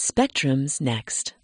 Spectrum's 0.00 0.80
next. 0.80 1.34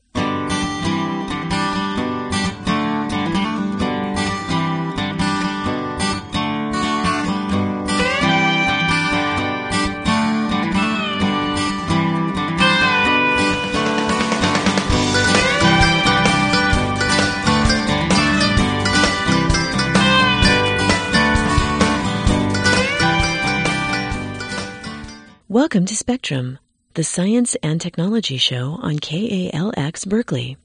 Welcome 25.49 25.87
to 25.87 25.97
Spectrum, 25.97 26.61
the 26.95 27.03
science 27.03 27.57
and 27.57 27.81
technology 27.81 28.37
show 28.37 28.79
on 28.81 29.01
KALX 29.01 30.07
Berkeley, 30.07 30.57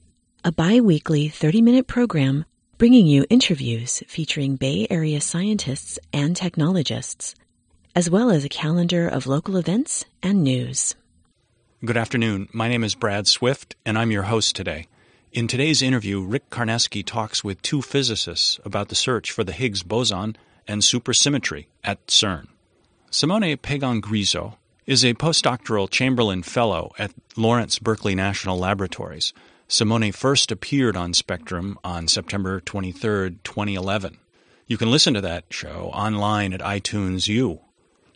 a 0.45 0.52
bi-weekly 0.52 1.27
30-minute 1.27 1.88
program 1.88 2.45
bringing 2.77 3.07
you 3.07 3.25
interviews 3.31 4.03
featuring 4.07 4.55
Bay 4.55 4.85
Area 4.91 5.21
scientists 5.21 5.97
and 6.13 6.35
technologists, 6.35 7.33
as 7.95 8.11
well 8.11 8.29
as 8.29 8.45
a 8.45 8.49
calendar 8.49 9.07
of 9.07 9.25
local 9.25 9.57
events 9.57 10.05
and 10.21 10.43
news. 10.43 10.93
Good 11.83 11.97
afternoon. 11.97 12.47
My 12.53 12.67
name 12.67 12.83
is 12.83 12.93
Brad 12.93 13.25
Swift, 13.25 13.75
and 13.83 13.97
I'm 13.97 14.11
your 14.11 14.23
host 14.23 14.55
today. 14.55 14.85
In 15.31 15.47
today's 15.47 15.81
interview, 15.81 16.21
Rick 16.21 16.52
Karnesky 16.52 17.03
talks 17.03 17.43
with 17.43 17.59
two 17.63 17.81
physicists 17.81 18.59
about 18.63 18.89
the 18.89 18.95
search 18.95 19.31
for 19.31 19.43
the 19.43 19.52
Higgs 19.52 19.81
boson 19.81 20.35
and 20.67 20.83
supersymmetry 20.83 21.66
at 21.83 22.05
CERN. 22.05 22.49
Simone 23.09 23.57
Pagan 23.57 23.99
Griso 23.99 24.57
is 24.89 25.05
a 25.05 25.13
postdoctoral 25.13 25.88
Chamberlain 25.88 26.41
Fellow 26.41 26.91
at 26.97 27.11
Lawrence 27.38 27.77
Berkeley 27.77 28.16
National 28.16 28.57
Laboratories. 28.57 29.34
Simone 29.67 30.11
first 30.11 30.52
appeared 30.52 30.97
on 30.97 31.13
Spectrum 31.13 31.77
on 31.83 32.08
September 32.08 32.59
23, 32.59 33.38
2011. 33.44 34.17
You 34.66 34.80
can 34.80 34.89
listen 34.89 35.13
to 35.13 35.22
that 35.22 35.44
show 35.52 35.91
online 35.94 36.53
at 36.53 36.61
iTunes 36.61 37.28
U. 37.28 37.59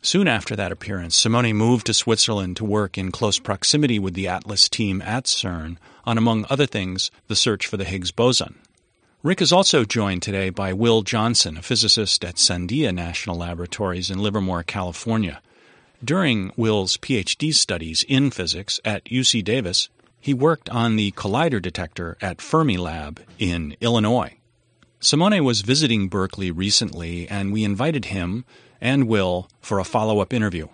Soon 0.02 0.28
after 0.28 0.56
that 0.56 0.72
appearance, 0.72 1.16
Simone 1.16 1.54
moved 1.54 1.86
to 1.86 1.94
Switzerland 1.94 2.58
to 2.58 2.66
work 2.66 2.98
in 2.98 3.12
close 3.12 3.38
proximity 3.38 4.00
with 4.00 4.16
the 4.16 4.28
Atlas 4.28 4.68
team 4.68 5.00
at 5.04 5.26
CERN 5.26 5.78
on, 6.06 6.18
among 6.18 6.48
other 6.50 6.66
things, 6.66 7.12
the 7.28 7.36
search 7.36 7.68
for 7.68 7.78
the 7.78 7.86
Higgs 7.86 8.10
boson. 8.10 8.58
Rick 9.22 9.44
is 9.44 9.54
also 9.54 9.86
joined 9.86 10.24
today 10.24 10.50
by 10.50 10.74
Will 10.74 11.04
Johnson, 11.04 11.58
a 11.58 11.62
physicist 11.62 12.26
at 12.26 12.38
Sandia 12.38 12.92
National 12.92 13.38
Laboratories 13.38 14.10
in 14.10 14.18
Livermore, 14.18 14.64
California. 14.64 15.40
During 16.04 16.52
Will's 16.58 16.98
PhD 16.98 17.54
studies 17.54 18.04
in 18.10 18.30
physics 18.30 18.78
at 18.84 19.06
UC 19.06 19.42
Davis, 19.42 19.88
he 20.20 20.34
worked 20.34 20.70
on 20.70 20.98
the 20.98 21.12
collider 21.12 21.62
detector 21.62 22.18
at 22.20 22.40
Fermilab 22.40 23.20
in 23.40 23.78
Illinois. 23.80 24.36
Simone 25.00 25.46
was 25.46 25.62
visiting 25.62 26.10
Berkeley 26.10 26.52
recently, 26.52 27.30
and 27.30 27.54
we 27.54 27.64
invited 27.64 28.06
him 28.06 28.44
and 28.82 29.08
Will 29.08 29.48
for 29.62 29.80
a 29.80 29.86
follow 29.86 30.20
up 30.20 30.34
interview. 30.34 30.68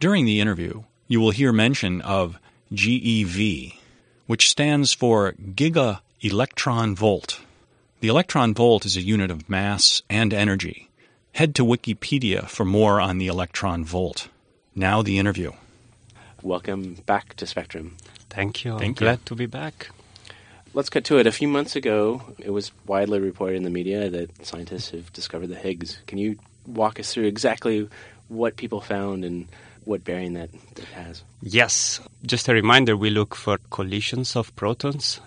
During 0.00 0.24
the 0.24 0.40
interview, 0.40 0.82
you 1.06 1.20
will 1.20 1.30
hear 1.30 1.52
mention 1.52 2.00
of 2.00 2.40
GeV, 2.72 3.76
which 4.26 4.50
stands 4.50 4.92
for 4.92 5.34
Giga 5.34 6.00
Electron 6.22 6.96
Volt. 6.96 7.40
The 8.00 8.08
electron 8.08 8.52
volt 8.52 8.84
is 8.84 8.96
a 8.96 9.02
unit 9.02 9.30
of 9.30 9.48
mass 9.48 10.02
and 10.10 10.34
energy. 10.34 10.88
Head 11.34 11.54
to 11.54 11.64
Wikipedia 11.64 12.48
for 12.48 12.64
more 12.64 13.00
on 13.00 13.18
the 13.18 13.28
electron 13.28 13.84
volt. 13.84 14.26
Now 14.74 15.02
the 15.02 15.18
interview. 15.18 15.52
Welcome 16.42 16.94
back 17.04 17.34
to 17.36 17.46
Spectrum. 17.46 17.96
Thank 18.30 18.64
you. 18.64 18.78
Thank 18.78 19.00
I'm 19.00 19.04
glad 19.04 19.18
you. 19.18 19.24
to 19.26 19.34
be 19.34 19.46
back. 19.46 19.90
Let's 20.72 20.88
get 20.88 21.04
to 21.04 21.18
it. 21.18 21.26
A 21.26 21.32
few 21.32 21.46
months 21.46 21.76
ago, 21.76 22.22
it 22.38 22.50
was 22.50 22.72
widely 22.86 23.20
reported 23.20 23.56
in 23.56 23.64
the 23.64 23.70
media 23.70 24.08
that 24.08 24.46
scientists 24.46 24.90
have 24.90 25.12
discovered 25.12 25.48
the 25.48 25.56
Higgs. 25.56 25.98
Can 26.06 26.16
you 26.16 26.38
walk 26.66 26.98
us 26.98 27.12
through 27.12 27.24
exactly 27.26 27.86
what 28.28 28.56
people 28.56 28.80
found 28.80 29.26
and 29.26 29.46
what 29.84 30.04
bearing 30.04 30.32
that, 30.32 30.50
that 30.76 30.86
has? 30.86 31.22
Yes. 31.42 32.00
Just 32.24 32.48
a 32.48 32.54
reminder 32.54 32.96
we 32.96 33.10
look 33.10 33.34
for 33.34 33.58
collisions 33.68 34.36
of 34.36 34.56
protons 34.56 35.20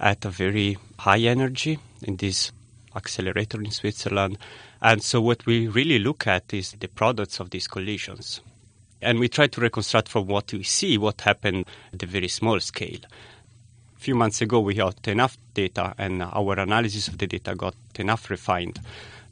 at 0.00 0.24
a 0.24 0.30
very 0.30 0.76
high 0.98 1.20
energy 1.20 1.78
in 2.02 2.16
this 2.16 2.50
accelerator 2.96 3.62
in 3.62 3.70
Switzerland. 3.70 4.38
And 4.82 5.02
so, 5.04 5.20
what 5.20 5.46
we 5.46 5.68
really 5.68 6.00
look 6.00 6.26
at 6.26 6.52
is 6.52 6.72
the 6.72 6.88
products 6.88 7.38
of 7.38 7.50
these 7.50 7.68
collisions. 7.68 8.40
And 9.02 9.18
we 9.18 9.28
try 9.28 9.46
to 9.46 9.60
reconstruct 9.60 10.08
from 10.08 10.26
what 10.26 10.52
we 10.52 10.62
see 10.62 10.98
what 10.98 11.20
happened 11.20 11.66
at 11.92 12.02
a 12.02 12.06
very 12.06 12.28
small 12.28 12.58
scale. 12.60 12.98
A 13.96 13.98
few 13.98 14.14
months 14.14 14.40
ago, 14.40 14.60
we 14.60 14.74
got 14.74 15.06
enough 15.08 15.36
data, 15.54 15.94
and 15.98 16.22
our 16.22 16.58
analysis 16.58 17.08
of 17.08 17.18
the 17.18 17.26
data 17.26 17.54
got 17.54 17.74
enough 17.98 18.30
refined 18.30 18.78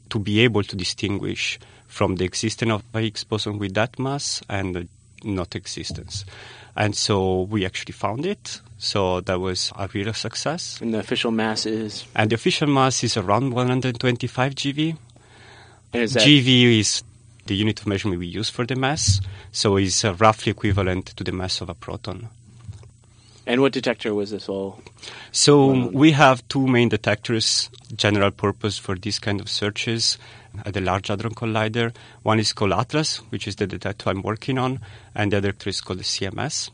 to 0.09 0.19
be 0.19 0.39
able 0.41 0.63
to 0.63 0.75
distinguish 0.75 1.59
from 1.87 2.17
the 2.17 2.25
existence 2.25 2.71
of 2.71 2.83
a 2.93 3.01
Higgs 3.01 3.23
boson 3.23 3.57
with 3.57 3.73
that 3.75 3.97
mass 3.97 4.41
and 4.49 4.87
not 5.23 5.55
existence. 5.55 6.25
And 6.75 6.95
so 6.95 7.43
we 7.43 7.65
actually 7.65 7.93
found 7.93 8.25
it. 8.25 8.61
So 8.77 9.21
that 9.21 9.39
was 9.39 9.71
a 9.77 9.87
real 9.93 10.13
success. 10.13 10.79
And 10.81 10.93
the 10.93 10.99
official 10.99 11.31
mass 11.31 11.65
is. 11.65 12.05
And 12.15 12.29
the 12.29 12.35
official 12.35 12.67
mass 12.67 13.03
is 13.03 13.17
around 13.17 13.53
125 13.53 14.55
GeV. 14.55 14.97
And 15.93 16.03
is 16.03 16.13
that, 16.13 16.23
GeV 16.23 16.79
is 16.79 17.03
the 17.45 17.55
unit 17.55 17.79
of 17.81 17.87
measurement 17.87 18.19
we 18.19 18.27
use 18.27 18.49
for 18.49 18.65
the 18.65 18.75
mass, 18.75 19.21
so 19.51 19.77
it's 19.77 20.03
uh, 20.03 20.13
roughly 20.15 20.51
equivalent 20.51 21.07
to 21.17 21.23
the 21.23 21.31
mass 21.31 21.61
of 21.61 21.69
a 21.69 21.73
proton. 21.75 22.29
and 23.47 23.61
what 23.61 23.73
detector 23.73 24.11
was 24.15 24.31
this 24.31 24.49
all? 24.49 24.81
So 25.31 25.67
Wow. 25.67 25.89
we 25.93 26.11
have 26.13 26.41
two 26.47 26.65
main 26.65 26.89
detectors, 26.89 27.69
general 27.95 28.31
purpose 28.31 28.79
for 28.79 28.95
these 28.95 29.19
kind 29.19 29.39
of 29.39 29.47
searches 29.49 30.17
at 30.65 30.73
the 30.73 30.81
Large 30.81 31.09
Hadron 31.09 31.35
Collider. 31.35 31.93
One 32.23 32.39
is 32.39 32.53
called 32.53 32.73
Atlas, 32.73 33.17
which 33.29 33.47
is 33.47 33.57
the 33.57 33.67
detector 33.67 34.09
I'm 34.09 34.23
working 34.23 34.57
on, 34.57 34.79
and 35.13 35.31
the 35.31 35.37
other 35.37 35.53
is 35.65 35.81
called 35.81 35.99
the 35.99 36.03
CMS. 36.03 36.71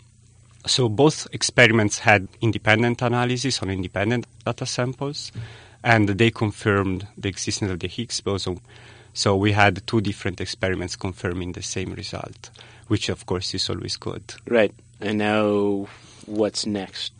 So 0.66 0.88
both 0.88 1.28
experiments 1.34 2.00
had 2.00 2.30
independent 2.40 3.02
analysis 3.02 3.62
on 3.62 3.70
independent 3.70 4.26
data 4.46 4.66
samples, 4.66 5.32
and 5.84 6.08
they 6.08 6.32
confirmed 6.32 7.06
the 7.18 7.28
existence 7.28 7.72
of 7.72 7.80
the 7.80 7.88
Higgs 7.90 8.22
boson. 8.22 8.62
So 9.14 9.36
we 9.36 9.52
had 9.52 9.86
two 9.86 10.02
different 10.02 10.40
experiments 10.40 10.96
confirming 10.96 11.52
the 11.52 11.62
same 11.62 11.94
result, 11.94 12.50
which 12.88 13.10
of 13.10 13.26
course 13.26 13.54
is 13.54 13.70
always 13.70 13.98
good. 13.98 14.24
Right. 14.48 14.74
And 15.02 15.18
now, 15.18 15.88
what's 16.26 16.66
next? 16.66 17.14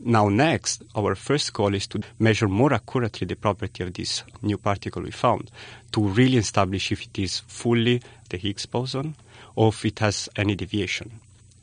Now, 0.00 0.28
next, 0.28 0.82
our 0.94 1.14
first 1.14 1.52
goal 1.52 1.74
is 1.74 1.86
to 1.88 2.02
measure 2.18 2.46
more 2.46 2.72
accurately 2.72 3.26
the 3.26 3.36
property 3.36 3.82
of 3.82 3.94
this 3.94 4.22
new 4.42 4.56
particle 4.56 5.02
we 5.02 5.10
found 5.10 5.50
to 5.92 6.00
really 6.00 6.36
establish 6.36 6.92
if 6.92 7.02
it 7.02 7.18
is 7.18 7.40
fully 7.40 8.02
the 8.28 8.36
Higgs 8.36 8.66
boson 8.66 9.16
or 9.56 9.68
if 9.68 9.84
it 9.84 9.98
has 9.98 10.28
any 10.36 10.54
deviation. 10.54 11.10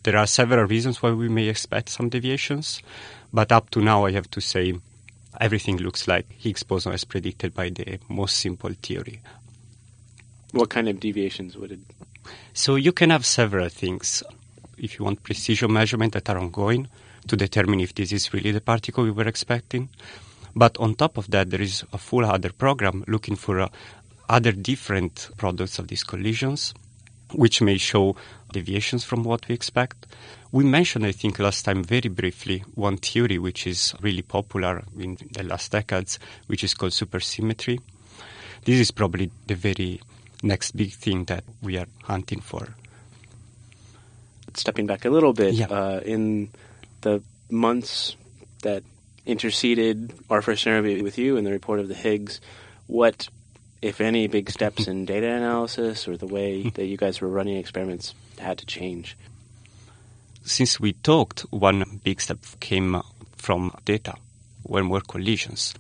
There 0.04 0.18
are 0.18 0.28
several 0.28 0.66
reasons 0.66 1.02
why 1.02 1.12
we 1.12 1.30
may 1.30 1.48
expect 1.48 1.90
some 1.90 2.10
deviations, 2.10 2.82
but 3.32 3.52
up 3.52 3.70
to 3.72 3.82
now, 3.82 4.06
I 4.06 4.12
have 4.12 4.30
to 4.32 4.42
say 4.42 4.76
everything 5.40 5.78
looks 5.78 6.08
like 6.08 6.30
Higgs 6.30 6.64
boson 6.64 6.94
as 6.94 7.06
predicted 7.06 7.56
by 7.56 7.70
the 7.70 8.00
most 8.10 8.38
simple 8.38 8.74
theory. 8.82 9.22
What 10.56 10.70
kind 10.70 10.88
of 10.88 11.02
deviations 11.02 11.58
would 11.58 11.74
it? 11.74 11.80
So 12.54 12.76
you 12.76 12.94
can 12.94 13.10
have 13.10 13.26
several 13.26 13.68
things. 13.68 14.24
If 14.78 14.98
you 14.98 15.04
want 15.04 15.22
precision 15.22 15.74
measurement 15.74 16.14
that 16.14 16.30
are 16.30 16.38
ongoing 16.38 16.88
to 17.28 17.36
determine 17.36 17.82
if 17.82 17.94
this 17.94 18.14
is 18.14 18.34
really 18.34 18.52
the 18.52 18.62
particle 18.62 19.04
we 19.04 19.12
were 19.12 19.28
expecting. 19.28 19.90
But 20.56 20.78
on 20.78 20.96
top 20.96 21.18
of 21.18 21.30
that, 21.32 21.50
there 21.50 21.62
is 21.62 21.84
a 21.92 21.98
full 21.98 22.24
other 22.24 22.54
program 22.54 23.04
looking 23.06 23.36
for 23.36 23.60
uh, 23.60 23.68
other 24.30 24.54
different 24.54 25.30
products 25.36 25.78
of 25.78 25.90
these 25.90 26.06
collisions, 26.06 26.74
which 27.34 27.62
may 27.62 27.78
show 27.78 28.16
deviations 28.54 29.04
from 29.04 29.26
what 29.26 29.50
we 29.50 29.56
expect. 29.56 30.08
We 30.54 30.64
mentioned, 30.64 31.06
I 31.06 31.12
think, 31.12 31.38
last 31.38 31.66
time 31.66 31.84
very 31.84 32.08
briefly 32.08 32.64
one 32.76 32.96
theory 32.96 33.40
which 33.40 33.68
is 33.68 33.94
really 34.00 34.22
popular 34.22 34.86
in 34.98 35.18
the 35.34 35.44
last 35.44 35.74
decades, 35.74 36.18
which 36.48 36.64
is 36.64 36.74
called 36.74 36.94
supersymmetry. 36.94 37.82
This 38.64 38.80
is 38.80 38.92
probably 38.92 39.30
the 39.48 39.56
very 39.56 40.00
next 40.46 40.72
big 40.78 40.94
thing 40.94 41.26
that 41.26 41.44
we 41.62 41.78
are 41.78 41.88
hunting 42.04 42.40
for. 42.40 42.70
Stepping 44.54 44.86
back 44.88 45.04
a 45.06 45.10
little 45.10 45.34
bit, 45.34 45.54
Yeah. 45.54 45.68
uh, 45.68 46.00
in 46.06 46.50
the 47.02 47.22
months 47.50 48.16
that 48.62 48.84
interceded 49.26 50.14
our 50.30 50.42
first 50.42 50.66
interview 50.66 51.04
with 51.04 51.18
you 51.18 51.36
and 51.38 51.46
the 51.46 51.52
report 51.52 51.80
of 51.80 51.88
the 51.90 51.96
Higgs, 51.96 52.40
what, 52.88 53.28
if 53.82 54.00
any, 54.00 54.28
big 54.28 54.50
steps 54.50 54.88
in 54.88 55.06
data 55.14 55.28
analysis 55.28 56.08
or 56.08 56.16
the 56.16 56.28
way 56.28 56.70
that 56.76 56.86
you 56.86 56.96
guys 56.96 57.20
were 57.20 57.28
running 57.28 57.58
experiments 57.58 58.14
had 58.40 58.58
to 58.60 58.66
change? 58.66 59.18
Since 60.44 60.80
we 60.80 60.94
talked, 60.94 61.42
one 61.50 62.00
big 62.04 62.22
step 62.22 62.38
came 62.60 63.02
from 63.36 63.74
data, 63.84 64.14
when 64.64 64.90
were 64.90 65.02
collisions. 65.02 65.74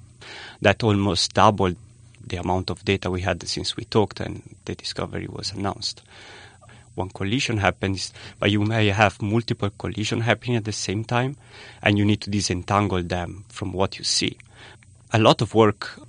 That 0.62 0.84
almost 0.84 1.34
doubled 1.34 1.78
the 2.26 2.38
amount 2.38 2.70
of 2.70 2.84
data 2.84 3.12
we 3.12 3.22
had 3.22 3.48
since 3.48 3.78
we 3.78 3.86
talked 3.86 4.20
and 4.20 4.42
the 4.66 4.76
discovery 4.76 5.28
was 5.30 5.52
announced. 5.52 6.02
one 6.96 7.10
collision 7.10 7.58
happens, 7.58 8.14
but 8.40 8.50
you 8.50 8.62
may 8.62 8.88
have 8.88 9.22
multiple 9.22 9.70
collisions 9.78 10.24
happening 10.24 10.56
at 10.56 10.66
the 10.66 10.72
same 10.72 11.04
time, 11.04 11.36
and 11.82 11.98
you 11.98 12.06
need 12.06 12.22
to 12.22 12.30
disentangle 12.30 13.04
them 13.04 13.46
from 13.50 13.74
what 13.74 13.98
you 13.98 14.04
see. 14.04 14.38
A 15.12 15.20
lot 15.20 15.42
of 15.42 15.54
work 15.54 16.00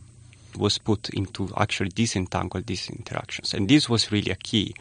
was 0.56 0.78
put 0.78 1.10
into 1.10 1.50
actually 1.56 1.90
disentangle 1.90 2.62
these 2.64 2.88
interactions, 2.88 3.52
and 3.52 3.69
this 3.69 3.88
was 3.88 4.10
really 4.10 4.30
a 4.30 4.36
key 4.36 4.74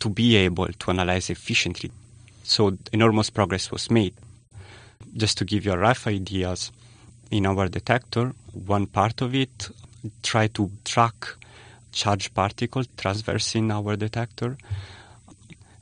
to 0.00 0.08
be 0.10 0.36
able 0.36 0.66
to 0.66 0.90
analyze 0.90 1.30
efficiently. 1.30 1.90
So 2.42 2.76
enormous 2.92 3.30
progress 3.30 3.70
was 3.70 3.90
made. 3.90 4.14
Just 5.16 5.38
to 5.38 5.44
give 5.44 5.64
you 5.64 5.72
a 5.72 5.78
rough 5.78 6.06
ideas, 6.06 6.72
in 7.30 7.46
our 7.46 7.68
detector, 7.68 8.32
one 8.52 8.86
part 8.86 9.20
of 9.20 9.34
it 9.36 9.70
try 10.22 10.46
to 10.48 10.70
track 10.84 11.36
charged 11.92 12.34
particles 12.34 12.86
traversing 12.96 13.70
our 13.70 13.96
detector. 13.96 14.56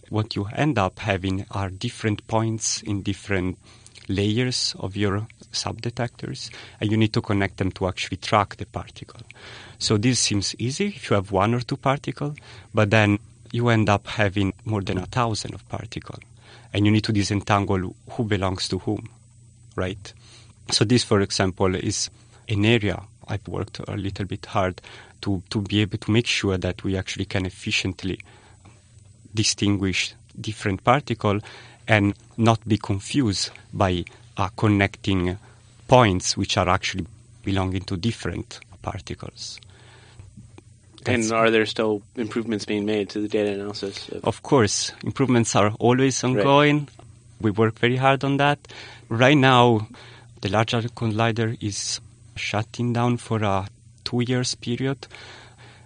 What 0.09 0.35
you 0.37 0.47
end 0.55 0.79
up 0.79 0.99
having 1.00 1.44
are 1.50 1.69
different 1.69 2.26
points 2.26 2.82
in 2.82 3.03
different 3.03 3.59
layers 4.09 4.75
of 4.79 4.97
your 4.97 5.26
subdetectors, 5.53 6.50
and 6.81 6.91
you 6.91 6.97
need 6.97 7.12
to 7.12 7.20
connect 7.20 7.59
them 7.59 7.70
to 7.73 7.88
actually 7.88 8.17
track 8.17 8.56
the 8.56 8.67
particle. 8.67 9.20
So 9.79 9.99
this 9.99 10.19
seems 10.19 10.55
easy 10.59 10.88
if 10.88 11.11
you 11.11 11.15
have 11.15 11.31
one 11.31 11.55
or 11.55 11.61
two 11.61 11.76
particles, 11.76 12.37
but 12.73 12.91
then 12.91 13.19
you 13.53 13.69
end 13.69 13.88
up 13.88 14.06
having 14.06 14.53
more 14.65 14.82
than 14.82 14.99
a 14.99 15.06
thousand 15.06 15.55
of 15.55 15.69
particles, 15.69 16.23
and 16.73 16.87
you 16.87 16.93
need 16.93 17.05
to 17.05 17.12
disentangle 17.12 17.94
who 18.11 18.25
belongs 18.25 18.69
to 18.69 18.79
whom, 18.79 19.09
right? 19.76 20.12
So 20.70 20.85
this, 20.85 21.05
for 21.05 21.20
example, 21.20 21.75
is 21.75 22.11
an 22.49 22.65
area 22.65 23.03
I've 23.28 23.46
worked 23.46 23.80
a 23.86 23.96
little 23.96 24.25
bit 24.25 24.46
hard 24.46 24.80
to, 25.22 25.42
to 25.50 25.60
be 25.60 25.80
able 25.80 25.98
to 25.98 26.10
make 26.10 26.26
sure 26.26 26.56
that 26.58 26.84
we 26.84 26.96
actually 26.96 27.26
can 27.26 27.46
efficiently 27.46 28.20
distinguish 29.34 30.14
different 30.40 30.84
particle 30.84 31.40
and 31.86 32.14
not 32.36 32.66
be 32.66 32.78
confused 32.78 33.50
by 33.72 34.04
uh, 34.36 34.48
connecting 34.56 35.38
points 35.86 36.36
which 36.36 36.56
are 36.56 36.69
actually 36.69 37.06
belonging 37.44 37.82
to 37.82 37.96
different 37.96 38.60
particles. 38.82 39.60
That's 41.04 41.31
and 41.31 41.32
are 41.32 41.50
there 41.50 41.66
still 41.66 42.02
improvements 42.16 42.64
being 42.64 42.84
made 42.84 43.08
to 43.10 43.20
the 43.20 43.28
data 43.28 43.52
analysis? 43.52 44.08
Of, 44.08 44.24
of 44.24 44.42
course, 44.42 44.92
improvements 45.02 45.56
are 45.56 45.70
always 45.78 46.22
ongoing. 46.22 46.78
Right. 46.78 46.88
We 47.40 47.50
work 47.52 47.78
very 47.78 47.96
hard 47.96 48.24
on 48.24 48.36
that. 48.38 48.58
Right 49.08 49.36
now, 49.36 49.88
the 50.42 50.50
Large 50.50 50.72
Hadron 50.72 50.92
Collider 50.94 51.56
is 51.62 52.00
shutting 52.38 52.93
down 52.93 53.19
for 53.19 53.43
a 53.43 53.69
two 54.05 54.23
years 54.23 54.55
period. 54.55 55.06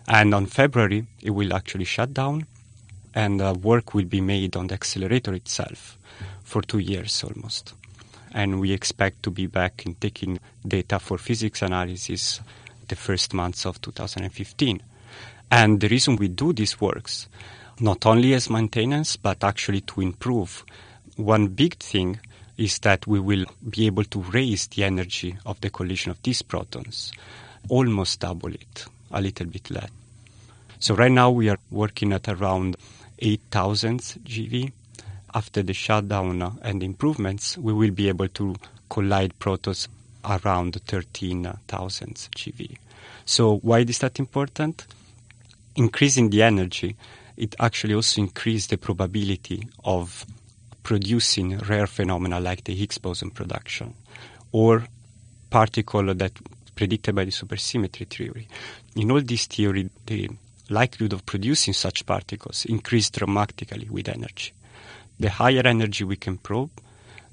And 0.06 0.34
on 0.34 0.46
February, 0.46 1.06
it 1.20 1.30
will 1.30 1.54
actually 1.54 1.84
shut 1.84 2.12
down 2.14 2.46
and 3.14 3.40
uh, 3.40 3.54
work 3.60 3.94
will 3.94 4.04
be 4.04 4.20
made 4.20 4.56
on 4.56 4.68
the 4.68 4.74
accelerator 4.74 5.34
itself 5.34 5.98
for 6.42 6.62
two 6.62 6.78
years 6.78 7.24
almost. 7.24 7.74
And 8.32 8.60
we 8.60 8.72
expect 8.72 9.22
to 9.24 9.30
be 9.30 9.46
back 9.46 9.84
in 9.84 9.94
taking 9.96 10.40
data 10.66 10.98
for 10.98 11.18
physics 11.18 11.62
analysis 11.62 12.40
the 12.88 12.96
first 12.96 13.34
months 13.34 13.66
of 13.66 13.80
2015. 13.80 14.82
And 15.50 15.80
the 15.80 15.88
reason 15.88 16.16
we 16.16 16.28
do 16.28 16.52
these 16.52 16.80
works, 16.80 17.28
not 17.78 18.06
only 18.06 18.32
as 18.34 18.48
maintenance, 18.48 19.16
but 19.16 19.44
actually 19.44 19.82
to 19.82 20.00
improve. 20.00 20.64
One 21.16 21.48
big 21.48 21.76
thing 21.76 22.20
is 22.56 22.78
that 22.80 23.06
we 23.06 23.18
will 23.18 23.44
be 23.68 23.86
able 23.86 24.04
to 24.04 24.20
raise 24.20 24.66
the 24.68 24.84
energy 24.84 25.36
of 25.46 25.60
the 25.60 25.70
collision 25.70 26.10
of 26.10 26.22
these 26.22 26.42
protons, 26.42 27.12
almost 27.68 28.20
double 28.20 28.52
it, 28.52 28.86
a 29.10 29.20
little 29.20 29.46
bit 29.46 29.70
less. 29.70 29.90
So 30.78 30.94
right 30.94 31.12
now 31.12 31.30
we 31.30 31.48
are 31.48 31.58
working 31.70 32.12
at 32.12 32.28
around 32.28 32.76
8,000 33.18 34.00
GeV. 34.00 34.72
After 35.34 35.62
the 35.62 35.72
shutdown 35.72 36.42
uh, 36.42 36.50
and 36.62 36.82
improvements, 36.82 37.56
we 37.56 37.72
will 37.72 37.92
be 37.92 38.08
able 38.08 38.28
to 38.28 38.56
collide 38.90 39.38
protons 39.38 39.88
around 40.24 40.80
13,000 40.86 42.28
GeV. 42.36 42.76
So 43.24 43.58
why 43.58 43.78
is 43.78 43.98
that 44.00 44.18
important? 44.18 44.86
Increasing 45.76 46.30
the 46.30 46.42
energy, 46.42 46.96
it 47.36 47.54
actually 47.60 47.94
also 47.94 48.20
increases 48.20 48.66
the 48.66 48.76
probability 48.76 49.68
of 49.84 50.26
producing 50.82 51.58
rare 51.58 51.86
phenomena 51.86 52.40
like 52.40 52.64
the 52.64 52.74
Higgs 52.74 52.98
boson 52.98 53.30
production 53.30 53.94
or 54.50 54.86
particle 55.50 56.14
that 56.14 56.32
predicted 56.74 57.14
by 57.14 57.24
the 57.24 57.30
supersymmetry 57.30 58.08
theory. 58.08 58.48
In 58.96 59.10
all 59.10 59.20
this 59.20 59.46
theory, 59.46 59.90
the 60.06 60.30
likelihood 60.70 61.12
of 61.12 61.26
producing 61.26 61.74
such 61.74 62.06
particles 62.06 62.64
increase 62.64 63.10
dramatically 63.10 63.88
with 63.90 64.08
energy. 64.08 64.52
The 65.20 65.30
higher 65.30 65.62
energy 65.64 66.04
we 66.04 66.16
can 66.16 66.38
probe, 66.38 66.70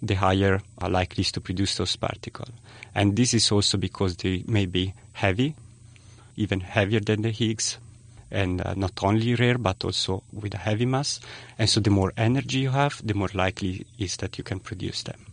the 0.02 0.16
higher 0.16 0.62
are 0.78 0.90
likely 0.90 1.24
to 1.24 1.42
produce 1.42 1.78
those 1.78 1.96
particles. 1.96 2.52
And 2.94 3.16
this 3.16 3.34
is 3.34 3.52
also 3.52 3.78
because 3.78 4.18
they 4.18 4.44
may 4.48 4.66
be 4.66 4.94
heavy, 5.14 5.56
even 6.36 6.60
heavier 6.60 7.00
than 7.00 7.22
the 7.22 7.32
Higgs, 7.32 7.78
and 8.32 8.62
uh, 8.62 8.74
not 8.76 8.92
only 9.04 9.36
rare 9.36 9.58
but 9.58 9.84
also 9.84 10.24
with 10.34 10.54
a 10.54 10.58
heavy 10.58 10.86
mass. 10.86 11.20
And 11.58 11.70
so 11.70 11.80
the 11.80 11.90
more 11.90 12.14
energy 12.18 12.60
you 12.60 12.70
have, 12.72 13.02
the 13.06 13.14
more 13.14 13.30
likely 13.34 13.86
is 13.98 14.18
that 14.18 14.38
you 14.38 14.44
can 14.44 14.60
produce 14.60 15.04
them. 15.04 15.26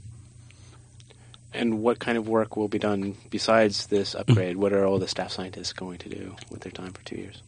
And 1.53 1.83
what 1.83 1.99
kind 1.99 2.19
of 2.19 2.29
work 2.29 2.57
will 2.57 2.69
be 2.69 2.79
done 2.79 3.17
besides 3.31 3.87
this 3.87 4.15
upgrade? 4.15 4.57
what 4.57 4.73
are 4.73 4.85
all 4.85 4.99
the 4.99 5.09
staff 5.09 5.33
scientists 5.33 5.73
going 5.73 5.99
to 5.99 6.09
do 6.09 6.37
with 6.51 6.61
their 6.61 6.73
time 6.73 6.93
for 6.93 7.03
two 7.05 7.17
years? 7.17 7.43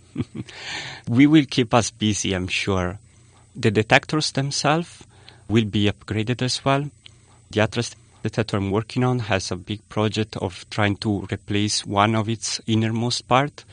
we 1.08 1.26
will 1.26 1.44
keep 1.44 1.74
us 1.74 1.90
busy, 1.90 2.32
I'm 2.32 2.48
sure. 2.48 2.98
The 3.54 3.70
detectors 3.70 4.32
themselves 4.32 5.04
will 5.48 5.64
be 5.64 5.90
upgraded 5.90 6.42
as 6.42 6.64
well. 6.64 6.90
The 7.50 7.60
Atlas 7.60 7.94
detector 8.22 8.56
I'm 8.56 8.70
working 8.70 9.04
on 9.04 9.18
has 9.20 9.50
a 9.50 9.56
big 9.56 9.86
project 9.88 10.36
of 10.36 10.68
trying 10.70 10.96
to 10.96 11.26
replace 11.30 11.84
one 11.84 12.14
of 12.14 12.28
its 12.28 12.60
innermost 12.66 13.28
part 13.28 13.64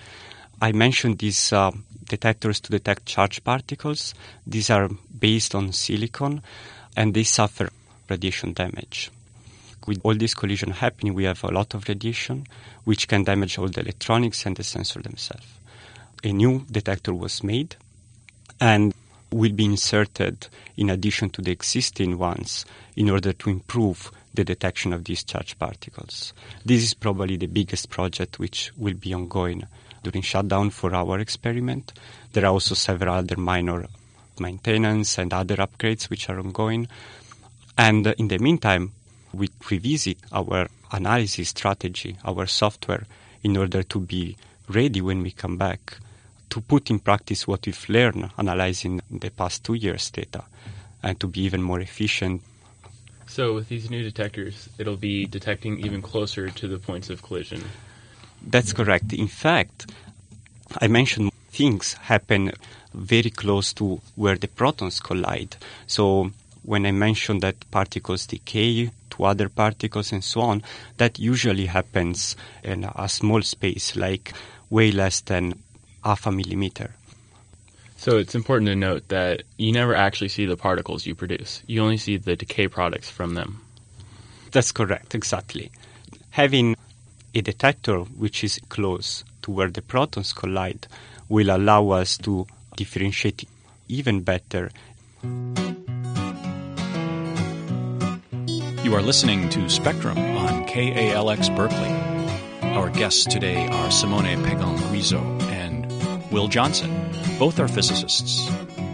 I 0.66 0.72
mentioned 0.72 1.20
these 1.20 1.54
uh, 1.54 1.70
detectors 2.10 2.60
to 2.62 2.72
detect 2.72 3.06
charged 3.06 3.44
particles. 3.44 4.16
These 4.48 4.72
are 4.72 4.90
based 5.20 5.54
on 5.54 5.74
silicon 5.74 6.42
and 6.98 7.14
they 7.14 7.24
suffer 7.24 7.70
radiation 8.10 8.54
damage. 8.54 9.12
With 9.86 10.02
all 10.02 10.16
this 10.16 10.34
collision 10.34 10.72
happening, 10.72 11.14
we 11.14 11.26
have 11.26 11.44
a 11.44 11.52
lot 11.52 11.76
of 11.76 11.88
radiation 11.88 12.48
which 12.84 13.08
can 13.08 13.26
damage 13.26 13.60
all 13.60 13.68
the 13.68 13.82
electronics 13.82 14.44
and 14.48 14.56
the 14.56 14.64
sensor 14.64 15.04
themselves. 15.04 15.46
A 16.24 16.32
new 16.34 16.66
detector 16.72 17.14
was 17.14 17.44
made 17.44 17.76
and 18.60 18.92
will 19.30 19.54
be 19.54 19.66
inserted 19.66 20.48
in 20.78 20.90
addition 20.90 21.30
to 21.30 21.44
the 21.44 21.52
existing 21.52 22.18
ones 22.18 22.66
in 22.96 23.12
order 23.12 23.34
to 23.34 23.52
improve 23.52 24.10
the 24.34 24.44
detection 24.44 24.94
of 24.94 25.04
these 25.04 25.24
charged 25.24 25.60
particles. 25.60 26.34
This 26.66 26.82
is 26.82 26.96
probably 26.96 27.38
the 27.38 27.46
biggest 27.46 27.92
project 27.92 28.39
which 28.39 28.72
will 28.75 28.96
be 28.96 29.13
ongoing 29.13 29.68
during 30.06 30.22
shutdown 30.22 30.70
for 30.70 30.94
our 30.94 31.20
experiment. 31.20 31.92
There 32.34 32.46
are 32.46 32.54
also 32.54 32.76
several 32.76 33.16
other 33.16 33.38
minor 33.38 33.88
maintenance 34.40 35.18
and 35.18 35.34
other 35.34 35.56
upgrades 35.56 36.10
which 36.10 36.30
are 36.30 36.40
ongoing. 36.40 36.88
And 37.78 38.08
in 38.18 38.28
the 38.28 38.38
meantime, 38.38 38.92
we 39.34 39.50
revisit 39.70 40.18
our 40.32 40.68
analysis 40.92 41.50
strategy, 41.50 42.18
our 42.24 42.46
software, 42.46 43.06
in 43.44 43.58
order 43.58 43.84
to 43.84 44.00
be 44.00 44.38
ready 44.70 45.02
when 45.02 45.24
we 45.24 45.32
come 45.32 45.58
back 45.58 45.98
to 46.50 46.62
put 46.62 46.90
in 46.90 47.00
practice 47.00 47.48
what 47.48 47.66
we've 47.66 47.90
learned 47.90 48.30
analyzing 48.38 49.02
the 49.10 49.32
past 49.32 49.64
two 49.64 49.74
years' 49.74 50.12
data 50.12 50.44
and 51.04 51.20
to 51.20 51.28
be 51.28 51.42
even 51.42 51.62
more 51.62 51.82
efficient. 51.82 52.42
So, 53.28 53.56
with 53.56 53.70
these 53.70 53.90
new 53.90 54.04
detectors, 54.04 54.70
it'll 54.78 54.98
be 54.98 55.26
detecting 55.26 55.80
even 55.80 56.02
closer 56.02 56.50
to 56.50 56.68
the 56.68 56.78
points 56.78 57.10
of 57.10 57.24
collision. 57.24 57.64
That's 58.42 58.74
correct. 58.74 59.13
In 59.13 59.27
fact, 59.27 59.92
I 60.82 60.88
mentioned 60.88 61.32
things 61.50 61.94
happen 61.94 62.51
very 62.94 63.30
close 63.30 63.74
to 63.74 64.01
where 64.15 64.38
the 64.38 64.48
protons 64.48 65.00
collide. 65.00 65.58
So 65.88 66.32
when 66.63 66.86
I 66.86 66.92
mentioned 66.92 67.42
that 67.42 67.70
particles 67.72 68.25
decay 68.25 68.89
to 69.12 69.24
other 69.24 69.50
particles 69.50 70.12
and 70.12 70.24
so 70.24 70.42
on, 70.42 70.63
that 70.98 71.20
usually 71.20 71.68
happens 71.68 72.36
in 72.63 72.89
a 72.96 73.08
small 73.08 73.42
space, 73.42 73.96
like 73.96 74.34
way 74.70 74.92
less 74.92 75.22
than 75.22 75.62
half 76.04 76.25
a 76.25 76.32
millimeter. 76.32 76.92
So 77.98 78.18
it's 78.18 78.36
important 78.36 78.68
to 78.68 78.75
note 78.75 79.08
that 79.08 79.44
you 79.58 79.72
never 79.72 79.96
actually 79.96 80.30
see 80.30 80.46
the 80.46 80.58
particles 80.58 81.06
you 81.06 81.15
produce. 81.15 81.63
You 81.65 81.82
only 81.82 81.98
see 81.98 82.18
the 82.18 82.36
decay 82.36 82.68
products 82.68 83.10
from 83.10 83.36
them. 83.36 83.62
That's 84.51 84.72
correct, 84.72 85.15
exactly. 85.15 85.72
Having 86.32 86.75
a 87.36 87.42
detector 87.42 88.00
which 88.00 88.44
is 88.44 88.60
close 88.70 89.25
to 89.42 89.51
where 89.51 89.70
the 89.70 89.82
protons 89.82 90.32
collide 90.32 90.88
will 91.27 91.50
allow 91.56 91.89
us 91.89 92.18
to 92.18 92.48
differentiate 92.77 93.48
even 93.89 94.22
better. 94.22 94.72
You 98.84 98.96
are 98.96 99.01
listening 99.01 99.50
to 99.50 99.70
Spectrum 99.70 100.18
on 100.18 100.65
KALX 100.65 101.54
Berkeley. 101.56 102.70
Our 102.70 102.89
guests 102.89 103.25
today 103.25 103.68
are 103.68 103.92
Simone 103.92 104.42
Pagan 104.44 104.77
Griso 104.88 105.22
and 105.51 105.86
Will 106.32 106.48
Johnson. 106.48 107.12
Both 107.38 107.60
are 107.60 107.68
physicists. 107.68 108.48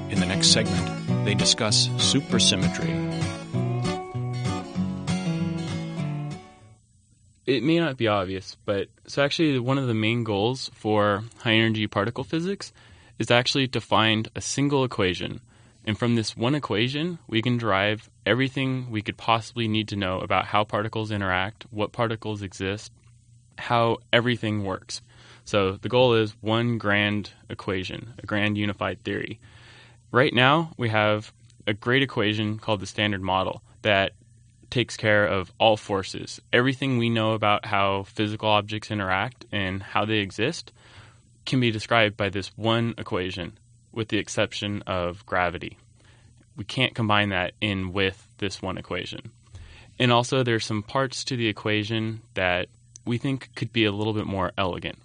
In 0.10 0.19
the 0.19 0.25
next 0.25 0.48
segment, 0.48 1.25
they 1.25 1.36
discuss 1.36 1.89
supersymmetry. 1.89 3.11
It 7.51 7.63
may 7.63 7.79
not 7.79 7.98
be 7.98 8.08
obvious, 8.08 8.55
but 8.63 8.88
so 9.08 9.22
actually 9.22 9.60
one 9.60 9.77
of 9.77 9.88
the 9.88 9.93
main 9.93 10.24
goals 10.24 10.72
for 10.74 11.25
high 11.39 11.51
energy 11.51 11.86
particle 11.86 12.24
physics 12.24 12.72
is 13.20 13.29
actually 13.29 13.67
to 13.67 13.81
find 13.81 14.29
a 14.38 14.39
single 14.39 14.86
equation. 14.86 15.41
And 15.84 16.00
from 16.00 16.15
this 16.15 16.38
one 16.38 16.55
equation, 16.55 17.20
we 17.27 17.41
can 17.41 17.58
derive 17.58 18.10
everything 18.25 18.89
we 18.89 19.01
could 19.01 19.17
possibly 19.17 19.67
need 19.67 19.89
to 19.89 19.98
know 19.98 20.22
about 20.22 20.46
how 20.46 20.63
particles 20.63 21.12
interact, 21.12 21.65
what 21.72 21.91
particles 21.91 22.41
exist, 22.41 22.89
how 23.58 23.98
everything 24.13 24.63
works. 24.63 25.01
So 25.43 25.74
the 25.74 25.89
goal 25.89 26.13
is 26.13 26.31
one 26.39 26.77
grand 26.77 27.31
equation, 27.50 28.13
a 28.17 28.25
grand 28.25 28.58
unified 28.58 29.03
theory. 29.03 29.41
Right 30.10 30.34
now, 30.34 30.72
we 30.77 30.88
have 30.88 31.34
a 31.67 31.74
great 31.74 32.01
equation 32.01 32.60
called 32.60 32.79
the 32.79 32.88
Standard 32.88 33.22
Model 33.22 33.62
that 33.81 34.13
takes 34.71 34.97
care 34.97 35.25
of 35.25 35.51
all 35.59 35.77
forces. 35.77 36.41
Everything 36.51 36.97
we 36.97 37.09
know 37.09 37.33
about 37.33 37.65
how 37.65 38.03
physical 38.03 38.49
objects 38.49 38.89
interact 38.89 39.45
and 39.51 39.83
how 39.83 40.05
they 40.05 40.17
exist 40.17 40.71
can 41.45 41.59
be 41.59 41.71
described 41.71 42.17
by 42.17 42.29
this 42.29 42.47
one 42.55 42.95
equation, 42.97 43.57
with 43.91 44.07
the 44.07 44.17
exception 44.17 44.81
of 44.87 45.25
gravity. 45.25 45.77
We 46.55 46.63
can't 46.63 46.95
combine 46.95 47.29
that 47.29 47.53
in 47.61 47.93
with 47.93 48.27
this 48.37 48.61
one 48.61 48.77
equation. 48.77 49.31
And 49.99 50.11
also, 50.11 50.43
there's 50.43 50.65
some 50.65 50.83
parts 50.83 51.23
to 51.25 51.35
the 51.35 51.47
equation 51.47 52.21
that 52.33 52.67
we 53.05 53.17
think 53.17 53.49
could 53.55 53.71
be 53.71 53.85
a 53.85 53.91
little 53.91 54.13
bit 54.13 54.25
more 54.25 54.51
elegant. 54.57 54.97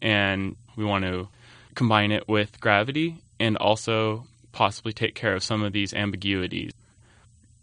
And 0.00 0.56
we 0.76 0.84
want 0.84 1.04
to 1.04 1.28
combine 1.74 2.12
it 2.12 2.28
with 2.28 2.60
gravity 2.60 3.18
and 3.38 3.56
also 3.56 4.26
possibly 4.52 4.92
take 4.92 5.14
care 5.14 5.34
of 5.34 5.42
some 5.42 5.62
of 5.62 5.72
these 5.72 5.94
ambiguities. 5.94 6.72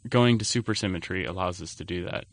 Going 0.08 0.40
to 0.40 0.46
supersymmetry 0.46 1.28
allows 1.28 1.62
us 1.62 1.76
to 1.76 1.84
do 1.84 2.06
that. 2.06 2.26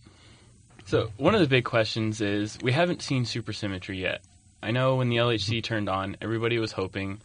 So, 0.87 1.11
one 1.17 1.35
of 1.35 1.41
the 1.41 1.49
big 1.49 1.65
questions 1.65 2.21
is 2.21 2.59
we 2.63 2.71
haven't 2.71 3.03
seen 3.03 3.25
supersymmetry 3.25 3.99
yet. 3.99 4.23
I 4.63 4.71
know 4.71 4.97
when 4.97 5.09
the 5.09 5.17
LHC 5.17 5.59
mm-hmm. 5.59 5.61
turned 5.61 5.89
on, 5.89 6.17
everybody 6.21 6.59
was 6.59 6.73
hoping 6.73 7.21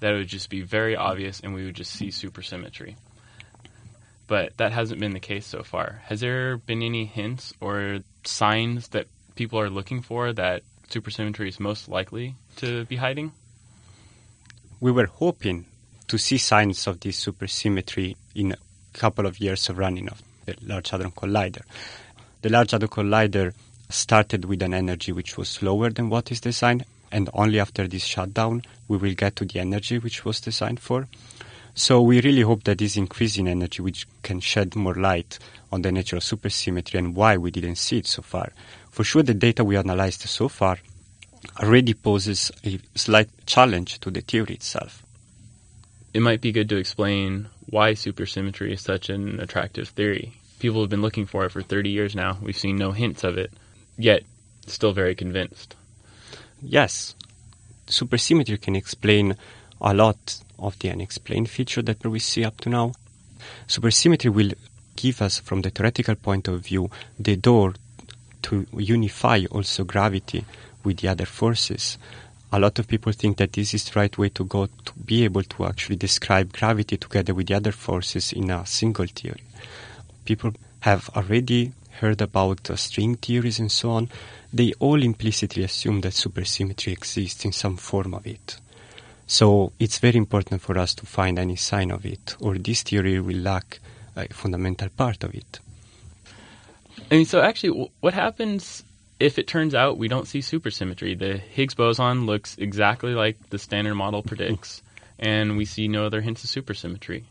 that 0.00 0.12
it 0.12 0.16
would 0.16 0.28
just 0.28 0.50
be 0.50 0.62
very 0.62 0.96
obvious 0.96 1.40
and 1.40 1.54
we 1.54 1.64
would 1.64 1.76
just 1.76 1.92
see 1.92 2.08
supersymmetry. 2.08 2.96
But 4.26 4.56
that 4.56 4.72
hasn't 4.72 5.00
been 5.00 5.12
the 5.12 5.20
case 5.20 5.46
so 5.46 5.62
far. 5.62 6.02
Has 6.06 6.20
there 6.20 6.56
been 6.56 6.82
any 6.82 7.04
hints 7.04 7.52
or 7.60 8.00
signs 8.24 8.88
that 8.88 9.06
people 9.34 9.60
are 9.60 9.70
looking 9.70 10.02
for 10.02 10.32
that 10.32 10.62
supersymmetry 10.88 11.48
is 11.48 11.60
most 11.60 11.88
likely 11.88 12.34
to 12.56 12.84
be 12.86 12.96
hiding? 12.96 13.32
We 14.80 14.92
were 14.92 15.06
hoping 15.06 15.66
to 16.08 16.18
see 16.18 16.38
signs 16.38 16.86
of 16.86 17.00
this 17.00 17.24
supersymmetry 17.24 18.16
in 18.34 18.52
a 18.52 18.56
couple 18.94 19.26
of 19.26 19.38
years 19.40 19.68
of 19.68 19.78
running 19.78 20.08
of 20.08 20.22
the 20.46 20.56
Large 20.62 20.90
Hadron 20.90 21.12
Collider. 21.12 21.62
The 22.42 22.48
Large 22.48 22.72
Hadron 22.72 22.90
Collider 22.90 23.52
started 23.90 24.46
with 24.46 24.62
an 24.62 24.72
energy 24.72 25.12
which 25.12 25.36
was 25.36 25.62
lower 25.62 25.90
than 25.90 26.08
what 26.08 26.32
is 26.32 26.40
designed, 26.40 26.84
and 27.12 27.28
only 27.34 27.60
after 27.60 27.86
this 27.86 28.04
shutdown 28.04 28.62
we 28.88 28.96
will 28.96 29.14
get 29.14 29.36
to 29.36 29.44
the 29.44 29.60
energy 29.60 29.98
which 29.98 30.24
was 30.24 30.40
designed 30.40 30.80
for. 30.80 31.06
So 31.74 32.00
we 32.02 32.20
really 32.20 32.42
hope 32.42 32.64
that 32.64 32.78
this 32.78 32.96
increase 32.96 33.36
in 33.36 33.48
energy, 33.48 33.82
which 33.82 34.06
can 34.22 34.38
shed 34.40 34.76
more 34.76 34.94
light 34.94 35.38
on 35.72 35.82
the 35.82 35.90
nature 35.90 36.16
of 36.16 36.22
supersymmetry 36.22 36.98
and 36.98 37.16
why 37.16 37.36
we 37.36 37.50
didn't 37.50 37.76
see 37.76 37.98
it 37.98 38.06
so 38.06 38.22
far. 38.22 38.52
For 38.90 39.02
sure, 39.02 39.24
the 39.24 39.34
data 39.34 39.64
we 39.64 39.76
analyzed 39.76 40.22
so 40.22 40.48
far 40.48 40.78
already 41.60 41.94
poses 41.94 42.52
a 42.64 42.78
slight 42.94 43.28
challenge 43.46 43.98
to 44.00 44.10
the 44.10 44.20
theory 44.20 44.54
itself. 44.54 45.02
It 46.12 46.20
might 46.20 46.40
be 46.40 46.52
good 46.52 46.68
to 46.68 46.76
explain 46.76 47.48
why 47.74 47.90
supersymmetry 47.90 48.70
is 48.70 48.80
such 48.80 49.08
an 49.08 49.40
attractive 49.40 49.88
theory. 49.88 50.32
People 50.60 50.80
have 50.80 50.90
been 50.90 51.02
looking 51.02 51.26
for 51.26 51.44
it 51.44 51.50
for 51.50 51.60
30 51.60 51.90
years 51.90 52.14
now. 52.14 52.38
We've 52.40 52.56
seen 52.56 52.76
no 52.76 52.92
hints 52.92 53.24
of 53.24 53.36
it, 53.36 53.52
yet 53.98 54.22
still 54.68 54.92
very 54.92 55.16
convinced. 55.16 55.74
Yes, 56.62 57.16
supersymmetry 57.88 58.62
can 58.62 58.76
explain 58.76 59.36
a 59.80 59.92
lot 59.92 60.40
of 60.56 60.78
the 60.78 60.90
unexplained 60.92 61.50
feature 61.50 61.82
that 61.82 62.06
we 62.06 62.20
see 62.20 62.44
up 62.44 62.60
to 62.60 62.68
now. 62.70 62.92
Supersymmetry 63.66 64.32
will 64.32 64.52
give 64.94 65.20
us, 65.20 65.40
from 65.40 65.62
the 65.62 65.70
theoretical 65.70 66.14
point 66.14 66.46
of 66.46 66.60
view, 66.60 66.90
the 67.18 67.34
door 67.34 67.74
to 68.42 68.68
unify 68.72 69.46
also 69.50 69.82
gravity 69.82 70.44
with 70.84 70.98
the 70.98 71.08
other 71.08 71.26
forces. 71.26 71.98
A 72.54 72.60
lot 72.60 72.78
of 72.78 72.86
people 72.86 73.10
think 73.10 73.38
that 73.38 73.52
this 73.52 73.74
is 73.74 73.82
the 73.82 73.98
right 73.98 74.16
way 74.16 74.28
to 74.28 74.44
go 74.44 74.66
to 74.66 74.92
be 75.04 75.24
able 75.24 75.42
to 75.42 75.64
actually 75.64 75.96
describe 75.96 76.52
gravity 76.52 76.96
together 76.96 77.34
with 77.34 77.48
the 77.48 77.54
other 77.54 77.72
forces 77.72 78.32
in 78.32 78.48
a 78.48 78.64
single 78.64 79.08
theory. 79.08 79.42
People 80.24 80.52
have 80.78 81.10
already 81.16 81.72
heard 81.98 82.22
about 82.22 82.70
uh, 82.70 82.76
string 82.76 83.16
theories 83.16 83.58
and 83.58 83.72
so 83.72 83.90
on. 83.90 84.08
They 84.52 84.72
all 84.78 85.02
implicitly 85.02 85.64
assume 85.64 86.02
that 86.02 86.12
supersymmetry 86.12 86.92
exists 86.92 87.44
in 87.44 87.50
some 87.50 87.76
form 87.76 88.14
of 88.14 88.24
it. 88.24 88.56
So 89.26 89.72
it's 89.80 89.98
very 89.98 90.16
important 90.16 90.62
for 90.62 90.78
us 90.78 90.94
to 90.94 91.06
find 91.06 91.40
any 91.40 91.56
sign 91.56 91.90
of 91.90 92.06
it, 92.06 92.36
or 92.38 92.56
this 92.56 92.84
theory 92.84 93.18
will 93.18 93.38
lack 93.38 93.80
a 94.14 94.32
fundamental 94.32 94.90
part 94.90 95.24
of 95.24 95.34
it. 95.34 95.58
I 97.10 97.16
mean, 97.16 97.26
so 97.26 97.40
actually, 97.40 97.90
what 97.98 98.14
happens 98.14 98.84
if 99.24 99.38
it 99.38 99.46
turns 99.46 99.74
out 99.74 99.96
we 99.96 100.08
don't 100.08 100.28
see 100.28 100.40
supersymmetry? 100.40 101.18
The 101.18 101.38
Higgs 101.38 101.74
boson 101.74 102.26
looks 102.26 102.58
exactly 102.58 103.14
like 103.14 103.48
the 103.48 103.58
standard 103.58 103.94
model 103.94 104.22
predicts, 104.22 104.82
and 105.18 105.56
we 105.56 105.64
see 105.64 105.88
no 105.88 106.04
other 106.04 106.20
hints 106.20 106.44
of 106.44 106.50
supersymmetry. 106.50 107.24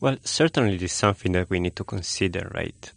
Well, 0.00 0.16
certainly 0.24 0.76
it 0.76 0.82
is 0.82 0.92
something 0.92 1.32
that 1.32 1.50
we 1.50 1.60
need 1.60 1.76
to 1.76 1.84
consider, 1.84 2.50
right? 2.54 2.92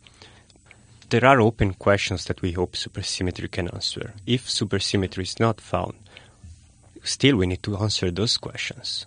There 1.09 1.25
are 1.25 1.41
open 1.41 1.73
questions 1.73 2.23
that 2.25 2.41
we 2.41 2.53
hope 2.53 2.73
supersymmetry 2.73 3.51
can 3.51 3.67
answer. 3.67 4.13
If 4.25 4.47
supersymmetry 4.47 5.23
is 5.23 5.37
not 5.37 5.59
found, 5.59 5.95
still 7.03 7.35
we 7.35 7.47
need 7.47 7.63
to 7.63 7.75
answer 7.75 8.11
those 8.11 8.37
questions. 8.37 9.05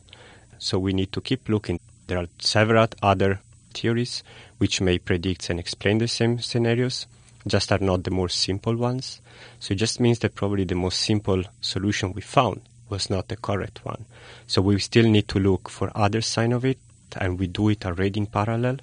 So 0.59 0.79
we 0.79 0.93
need 0.93 1.13
to 1.13 1.23
keep 1.23 1.49
looking. 1.49 1.81
There 2.09 2.19
are 2.19 2.29
several 2.39 2.89
other 3.03 3.41
theories 3.73 4.23
which 4.59 4.83
may 4.83 4.99
predict 4.99 5.49
and 5.49 5.59
explain 5.59 5.97
the 5.97 6.09
same 6.09 6.41
scenarios, 6.41 7.07
just 7.47 7.73
are 7.73 7.79
not 7.79 8.05
the 8.05 8.11
more 8.11 8.29
simple 8.29 8.75
ones. 8.77 9.21
So 9.61 9.73
it 9.73 9.77
just 9.77 10.01
means 10.01 10.19
that 10.21 10.35
probably 10.35 10.65
the 10.65 10.75
most 10.75 11.01
simple 11.01 11.43
solution 11.61 12.13
we 12.13 12.23
found 12.23 12.63
was 12.89 13.11
not 13.11 13.29
the 13.29 13.37
correct 13.37 13.85
one. 13.85 14.05
So 14.47 14.63
we 14.63 14.79
still 14.79 15.09
need 15.09 15.29
to 15.29 15.39
look 15.39 15.69
for 15.69 15.91
other 15.95 16.21
sign 16.21 16.53
of 16.53 16.65
it, 16.65 16.79
and 17.17 17.39
we 17.39 17.47
do 17.47 17.69
it 17.69 17.87
already 17.87 18.21
in 18.21 18.27
parallel. 18.27 18.79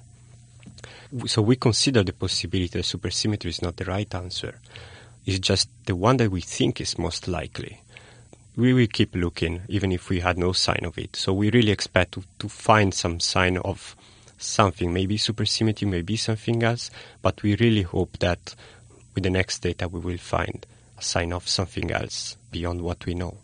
So 1.26 1.42
we 1.42 1.56
consider 1.56 2.02
the 2.02 2.12
possibility 2.12 2.78
that 2.78 2.84
supersymmetry 2.84 3.46
is 3.46 3.62
not 3.62 3.76
the 3.76 3.84
right 3.84 4.12
answer. 4.14 4.58
It's 5.26 5.38
just 5.38 5.68
the 5.86 5.94
one 5.94 6.16
that 6.16 6.30
we 6.30 6.40
think 6.40 6.80
is 6.80 6.98
most 6.98 7.28
likely 7.28 7.82
we 8.56 8.74
will 8.74 8.86
keep 8.86 9.14
looking 9.14 9.62
even 9.68 9.92
if 9.92 10.10
we 10.10 10.20
had 10.20 10.36
no 10.36 10.52
sign 10.52 10.84
of 10.84 10.98
it. 10.98 11.16
So 11.16 11.32
we 11.32 11.50
really 11.50 11.70
expect 11.70 12.12
to, 12.12 12.24
to 12.38 12.48
find 12.48 12.92
some 12.92 13.20
sign 13.20 13.56
of 13.58 13.96
something, 14.42 14.92
maybe 14.92 15.16
supersymmetry, 15.16 15.88
maybe 15.88 16.16
something 16.16 16.62
else, 16.62 16.90
but 17.20 17.42
we 17.42 17.56
really 17.56 17.82
hope 17.82 18.18
that 18.18 18.54
with 19.14 19.24
the 19.24 19.30
next 19.30 19.60
data 19.60 19.88
we 19.88 20.00
will 20.00 20.18
find 20.18 20.66
a 20.98 21.02
sign 21.02 21.32
of 21.32 21.48
something 21.48 21.90
else 21.90 22.36
beyond 22.50 22.80
what 22.80 23.04
we 23.06 23.14
know. 23.14 23.38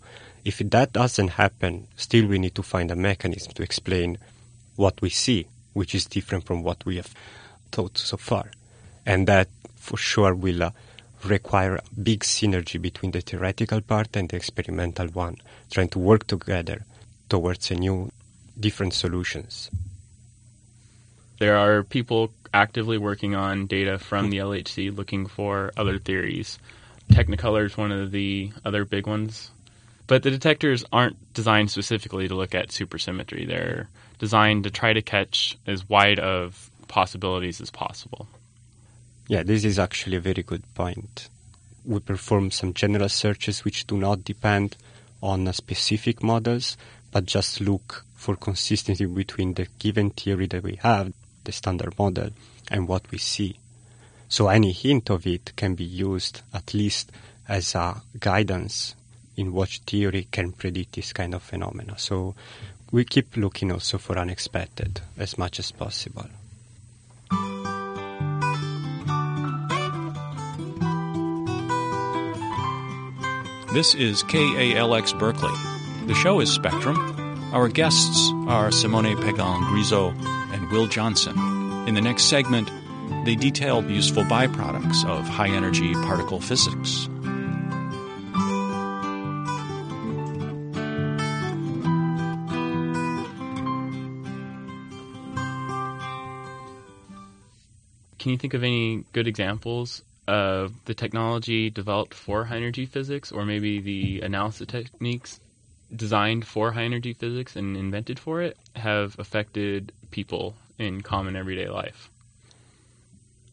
If 0.45 0.59
that 0.59 0.93
doesn't 0.93 1.29
happen, 1.29 1.89
still 1.97 2.27
we 2.27 2.39
need 2.39 2.55
to 2.55 2.63
find 2.63 2.91
a 2.91 2.97
mechanism 2.97 3.53
to 3.53 3.63
explain 3.63 4.19
what 4.77 5.01
we 5.03 5.11
see, 5.11 5.47
which 5.73 5.95
is 5.95 6.07
different 6.07 6.45
from 6.45 6.63
what 6.63 6.85
we 6.87 6.97
have 6.97 7.13
thought 7.71 7.99
so 7.99 8.17
far. 8.17 8.51
And 9.05 9.27
that 9.27 9.49
for 9.77 9.97
sure 9.97 10.35
will 10.35 10.63
uh, 10.63 10.71
require 11.25 11.81
big 12.03 12.21
synergy 12.21 12.81
between 12.81 13.11
the 13.11 13.21
theoretical 13.21 13.81
part 13.81 14.17
and 14.17 14.29
the 14.29 14.37
experimental 14.37 15.09
one, 15.09 15.37
trying 15.71 15.89
to 15.89 15.99
work 15.99 16.27
together 16.27 16.85
towards 17.29 17.71
a 17.71 17.75
new, 17.75 18.11
different 18.59 18.95
solutions. 18.95 19.71
There 21.39 21.57
are 21.57 21.85
people 21.85 22.33
actively 22.53 22.99
working 22.99 23.35
on 23.35 23.67
data 23.67 23.99
from 23.99 24.31
the 24.31 24.39
LHC 24.39 24.97
looking 24.97 25.27
for 25.27 25.73
other 25.77 25.99
theories. 25.99 26.59
Technicolor 27.13 27.67
is 27.67 27.77
one 27.77 27.93
of 27.93 28.11
the 28.11 28.53
other 28.65 28.85
big 28.85 29.07
ones. 29.07 29.51
But 30.09 30.23
the 30.23 30.31
detectors 30.31 30.85
aren't 30.91 31.35
designed 31.35 31.71
specifically 31.71 32.29
to 32.29 32.35
look 32.35 32.55
at 32.55 32.69
supersymmetry. 32.69 33.47
They're 33.47 33.89
designed 34.19 34.65
to 34.65 34.71
try 34.71 34.93
to 34.93 35.03
catch 35.03 35.57
as 35.67 35.89
wide 35.89 36.19
of 36.19 36.71
possibilities 36.89 37.61
as 37.61 37.71
possible. 37.71 38.27
Yeah, 39.29 39.43
this 39.43 39.65
is 39.65 39.79
actually 39.79 40.17
a 40.17 40.21
very 40.21 40.43
good 40.43 40.63
point. 40.75 41.29
We 41.85 42.01
perform 42.01 42.51
some 42.51 42.75
general 42.75 43.09
searches 43.09 43.65
which 43.65 43.87
do 43.87 43.97
not 43.97 44.25
depend 44.25 44.77
on 45.23 45.53
specific 45.53 46.23
models, 46.23 46.77
but 47.13 47.27
just 47.27 47.61
look 47.61 48.05
for 48.15 48.35
consistency 48.35 49.05
between 49.05 49.55
the 49.55 49.69
given 49.79 50.11
theory 50.11 50.47
that 50.47 50.63
we 50.63 50.77
have, 50.83 51.13
the 51.49 51.53
standard 51.53 51.99
model, 51.99 52.29
and 52.71 52.87
what 52.87 53.11
we 53.11 53.17
see. 53.17 53.57
So 54.29 54.49
any 54.49 54.71
hint 54.73 55.09
of 55.09 55.27
it 55.27 55.57
can 55.57 55.75
be 55.75 55.85
used 55.85 56.43
at 56.53 56.75
least 56.75 57.11
as 57.49 57.75
a 57.75 58.03
guidance 58.21 58.95
in 59.35 59.55
what 59.55 59.71
theory 59.87 60.29
can 60.31 60.53
predict 60.53 60.93
this 60.93 61.15
kind 61.15 61.35
of 61.35 61.43
phenomena. 61.43 61.95
So 61.97 62.35
we 62.93 63.07
keep 63.07 63.35
looking 63.35 63.73
also 63.73 63.97
for 63.97 64.19
unexpected 64.19 65.01
as 65.17 65.39
much 65.39 65.59
as 65.59 65.73
possible. 65.73 66.27
This 73.73 73.95
is 73.95 74.23
KALX 74.25 75.19
Berkeley. 75.19 75.57
The 76.09 76.15
show 76.15 76.41
is 76.41 76.51
Spectrum. 76.53 76.99
Our 77.55 77.69
guests 77.69 78.31
are 78.49 78.71
Simone 78.71 79.17
Pagan 79.17 79.63
Griso 79.71 80.13
Will 80.71 80.87
Johnson. 80.87 81.37
In 81.89 81.95
the 81.95 82.01
next 82.01 82.25
segment, 82.25 82.71
they 83.25 83.35
detail 83.35 83.83
useful 83.89 84.25
byproducts 84.25 85.05
of 85.07 85.27
high 85.27 85.49
energy 85.49 85.93
particle 85.95 86.41
physics. 86.41 87.09
Can 98.19 98.33
you 98.33 98.37
think 98.37 98.53
of 98.53 98.63
any 98.63 99.05
good 99.13 99.27
examples 99.27 100.03
of 100.27 100.75
the 100.85 100.93
technology 100.93 101.71
developed 101.71 102.13
for 102.13 102.45
high 102.45 102.57
energy 102.57 102.85
physics, 102.85 103.33
or 103.33 103.47
maybe 103.47 103.81
the 103.81 104.21
analysis 104.21 104.67
techniques 104.67 105.41
designed 105.95 106.47
for 106.47 106.73
high 106.73 106.83
energy 106.83 107.15
physics 107.15 107.57
and 107.57 107.75
invented 107.75 108.19
for 108.19 108.43
it 108.43 108.59
have 108.77 109.19
affected 109.19 109.93
people 110.11 110.55
in 110.79 111.03
common 111.03 111.37
everyday 111.37 111.69
life? 111.69 112.11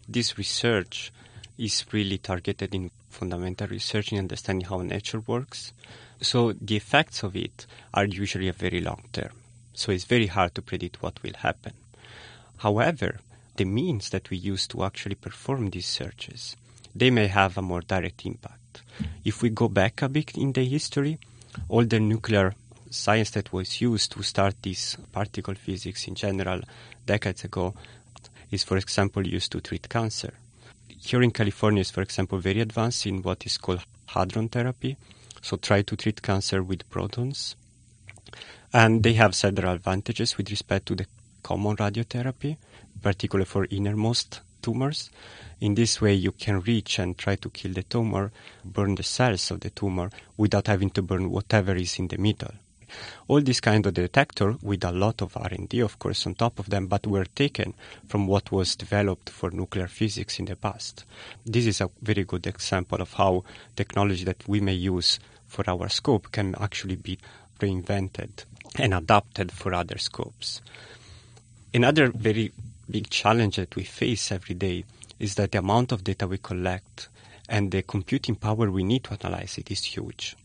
This 0.08 0.38
research 0.38 1.12
is 1.58 1.86
really 1.92 2.18
targeted 2.18 2.76
in 2.76 2.92
fundamental 3.10 3.68
research 3.68 4.12
in 4.12 4.20
understanding 4.20 4.68
how 4.68 4.82
nature 4.82 5.22
works. 5.22 5.74
So 6.22 6.54
the 6.54 6.76
effects 6.76 7.24
of 7.24 7.36
it 7.36 7.66
are 7.94 8.06
usually 8.06 8.48
a 8.48 8.54
very 8.54 8.82
long 8.82 9.04
term. 9.14 9.32
So 9.74 9.92
it's 9.92 10.06
very 10.06 10.28
hard 10.28 10.56
to 10.56 10.62
predict 10.62 11.02
what 11.02 11.22
will 11.24 11.34
happen. 11.38 11.74
However, 12.58 13.20
the 13.56 13.66
means 13.66 14.10
that 14.10 14.30
we 14.30 14.38
use 14.38 14.68
to 14.68 14.84
actually 14.84 15.16
perform 15.16 15.70
these 15.70 15.88
searches 15.88 16.56
they 16.96 17.12
may 17.12 17.28
have 17.28 17.58
a 17.58 17.62
more 17.62 17.82
direct 17.82 18.26
impact. 18.26 18.82
If 19.26 19.42
we 19.42 19.50
go 19.50 19.68
back 19.68 20.02
a 20.02 20.08
bit 20.08 20.38
in 20.38 20.54
the 20.54 20.64
history, 20.64 21.20
all 21.68 21.84
the 21.84 22.00
nuclear 22.00 22.56
science 22.96 23.32
that 23.32 23.52
was 23.54 23.82
used 23.82 24.12
to 24.14 24.24
start 24.24 24.56
this 24.62 24.96
particle 25.12 25.56
physics 25.56 26.08
in 26.08 26.16
general 26.16 26.62
decades 27.06 27.44
ago 27.44 27.74
is, 28.52 28.64
for 28.64 28.78
example, 28.78 29.26
used 29.26 29.52
to 29.52 29.62
treat 29.62 29.88
cancer. 29.90 30.34
Here 30.88 31.22
in 31.22 31.32
California 31.32 31.82
is, 31.82 31.92
for 31.92 32.02
example, 32.02 32.40
very 32.40 32.62
advanced 32.62 33.06
in 33.06 33.22
what 33.22 33.46
is 33.46 33.58
called 33.58 33.82
hadron 34.08 34.50
therapy, 34.50 34.98
so 35.42 35.58
try 35.58 35.82
to 35.84 35.96
treat 35.96 36.22
cancer 36.22 36.64
with 36.64 36.90
protons. 36.90 37.56
And 38.74 39.04
they 39.04 39.14
have 39.14 39.36
several 39.36 39.74
advantages 39.74 40.38
with 40.38 40.50
respect 40.50 40.88
to 40.88 40.96
the 40.96 41.06
common 41.44 41.76
radiotherapy, 41.76 42.58
particularly 43.02 43.46
for 43.46 43.66
innermost 43.66 44.42
tumors. 44.62 45.12
In 45.62 45.76
this 45.76 46.02
way, 46.02 46.14
you 46.16 46.32
can 46.32 46.62
reach 46.62 47.00
and 47.00 47.18
try 47.18 47.36
to 47.36 47.50
kill 47.50 47.74
the 47.74 47.84
tumor, 47.84 48.32
burn 48.64 48.96
the 48.96 49.04
cells 49.04 49.52
of 49.52 49.60
the 49.60 49.70
tumor 49.70 50.10
without 50.38 50.68
having 50.68 50.90
to 50.92 51.02
burn 51.02 51.30
whatever 51.30 51.76
is 51.76 52.00
in 52.00 52.08
the 52.08 52.18
middle. 52.18 52.52
All 53.28 53.42
these 53.42 53.60
kind 53.60 53.86
of 53.86 53.94
detector 53.94 54.56
with 54.62 54.84
a 54.84 54.92
lot 54.92 55.22
of 55.22 55.36
R&D, 55.36 55.80
of 55.80 56.00
course, 56.00 56.26
on 56.26 56.36
top 56.36 56.60
of 56.60 56.70
them, 56.70 56.88
but 56.88 57.08
were 57.08 57.26
taken 57.26 57.74
from 58.08 58.28
what 58.28 58.52
was 58.52 58.76
developed 58.76 59.30
for 59.30 59.52
nuclear 59.52 59.88
physics 59.88 60.40
in 60.40 60.46
the 60.46 60.56
past. 60.56 61.06
This 61.46 61.66
is 61.66 61.82
a 61.82 61.90
very 62.02 62.24
good 62.24 62.48
example 62.48 63.02
of 63.02 63.14
how 63.14 63.44
technology 63.76 64.24
that 64.26 64.48
we 64.48 64.60
may 64.60 64.74
use 64.74 65.20
for 65.48 65.64
our 65.70 65.90
scope 65.90 66.32
can 66.32 66.56
actually 66.60 66.96
be 66.96 67.18
reinvented 67.60 68.46
and 68.78 68.94
adapted 68.94 69.52
for 69.52 69.74
other 69.74 69.98
scopes. 69.98 70.62
Another 71.74 72.10
very 72.10 72.52
big 72.90 73.10
challenge 73.10 73.56
that 73.58 73.76
we 73.76 73.84
face 73.84 74.32
every 74.32 74.56
day 74.56 74.86
is 75.20 75.36
that 75.36 75.52
the 75.52 75.60
amount 75.60 75.92
of 75.92 76.04
data 76.04 76.28
we 76.28 76.38
collect 76.38 77.10
and 77.48 77.72
the 77.72 77.82
computing 77.84 78.36
power 78.36 78.70
we 78.70 78.84
need 78.84 79.04
to 79.04 79.14
analyze 79.14 79.58
it 79.58 79.72
is 79.72 79.84
huge. 79.84 80.36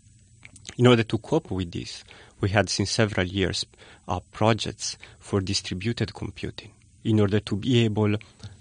In 0.77 0.87
order 0.87 1.03
to 1.03 1.19
cope 1.19 1.51
with 1.51 1.73
this, 1.73 2.05
we 2.41 2.49
had 2.49 2.69
since 2.69 2.91
several 2.91 3.27
years 3.27 3.67
uh, 4.09 4.21
projects 4.33 4.97
for 5.19 5.41
distributed 5.41 6.15
computing 6.15 6.73
in 7.05 7.21
order 7.21 7.41
to 7.41 7.57
be 7.57 7.85
able 7.85 8.17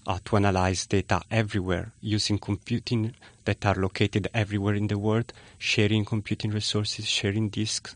uh, 0.08 0.20
to 0.26 0.38
analyze 0.38 0.86
data 0.86 1.22
everywhere 1.30 1.92
using 2.02 2.38
computing 2.38 3.14
that 3.46 3.66
are 3.66 3.76
located 3.76 4.28
everywhere 4.34 4.76
in 4.76 4.88
the 4.88 4.98
world, 4.98 5.34
sharing 5.58 6.06
computing 6.06 6.52
resources, 6.52 7.06
sharing 7.06 7.50
disks. 7.50 7.96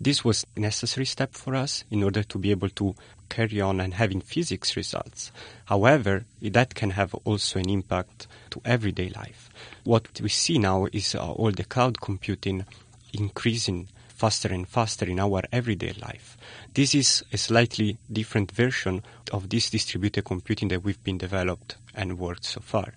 This 0.00 0.24
was 0.24 0.46
a 0.56 0.60
necessary 0.60 1.04
step 1.04 1.34
for 1.34 1.54
us 1.54 1.84
in 1.90 2.02
order 2.02 2.22
to 2.22 2.38
be 2.38 2.50
able 2.50 2.70
to 2.70 2.94
carry 3.28 3.60
on 3.60 3.80
and 3.80 3.94
having 3.94 4.20
physics 4.20 4.76
results. 4.76 5.30
However, 5.66 6.24
that 6.40 6.74
can 6.74 6.90
have 6.90 7.14
also 7.24 7.58
an 7.58 7.68
impact 7.68 8.26
to 8.50 8.62
everyday 8.64 9.10
life. 9.10 9.50
What 9.84 10.20
we 10.20 10.30
see 10.30 10.58
now 10.58 10.86
is 10.92 11.14
uh, 11.14 11.32
all 11.32 11.52
the 11.52 11.64
cloud 11.64 12.00
computing 12.00 12.64
increasing 13.12 13.88
faster 14.20 14.50
and 14.56 14.68
faster 14.68 15.06
in 15.06 15.18
our 15.18 15.42
everyday 15.50 15.94
life. 16.08 16.36
This 16.74 16.94
is 16.94 17.24
a 17.32 17.38
slightly 17.38 17.98
different 18.18 18.52
version 18.52 19.02
of 19.32 19.48
this 19.48 19.70
distributed 19.70 20.24
computing 20.24 20.68
that 20.68 20.84
we've 20.84 21.02
been 21.02 21.18
developed 21.18 21.76
and 21.94 22.18
worked 22.18 22.44
so 22.44 22.60
far. 22.60 22.88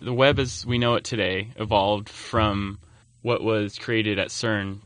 The 0.00 0.12
web 0.12 0.38
as 0.38 0.66
we 0.66 0.78
know 0.78 0.94
it 0.96 1.04
today 1.04 1.38
evolved 1.56 2.08
from 2.08 2.78
what 3.22 3.42
was 3.42 3.78
created 3.78 4.18
at 4.18 4.28
CERN. 4.28 4.80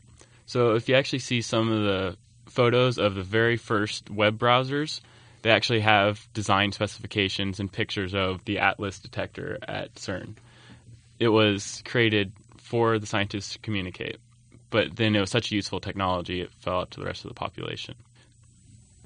So 0.45 0.75
if 0.75 0.87
you 0.87 0.95
actually 0.95 1.19
see 1.29 1.41
some 1.41 1.71
of 1.71 1.83
the 1.83 2.17
photos 2.49 2.97
of 2.97 3.15
the 3.15 3.23
very 3.23 3.57
first 3.57 4.09
web 4.09 4.37
browsers. 4.37 5.01
They 5.41 5.51
actually 5.51 5.79
have 5.81 6.27
design 6.33 6.71
specifications 6.71 7.59
and 7.59 7.71
pictures 7.71 8.13
of 8.13 8.43
the 8.45 8.59
Atlas 8.59 8.99
detector 8.99 9.57
at 9.67 9.95
CERN. 9.95 10.35
It 11.19 11.29
was 11.29 11.81
created 11.85 12.33
for 12.57 12.99
the 12.99 13.05
scientists 13.05 13.53
to 13.53 13.59
communicate, 13.59 14.17
but 14.69 14.95
then 14.95 15.15
it 15.15 15.19
was 15.19 15.31
such 15.31 15.51
a 15.51 15.55
useful 15.55 15.79
technology, 15.79 16.41
it 16.41 16.51
fell 16.59 16.81
out 16.81 16.91
to 16.91 16.99
the 16.99 17.05
rest 17.05 17.25
of 17.25 17.29
the 17.29 17.35
population. 17.35 17.95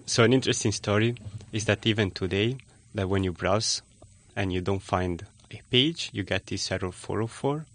So, 0.05 0.23
an 0.23 0.33
interesting 0.33 0.71
story 0.71 1.15
is 1.51 1.65
that 1.65 1.85
even 1.85 2.11
today, 2.11 2.57
that 2.93 3.07
when 3.07 3.23
you 3.23 3.31
browse 3.31 3.81
and 4.35 4.51
you 4.51 4.61
don't 4.61 4.81
find 4.81 5.25
a 5.51 5.61
page, 5.71 6.09
you 6.13 6.23
get 6.23 6.47
this 6.47 6.71
error 6.71 6.91
404. 6.91 7.65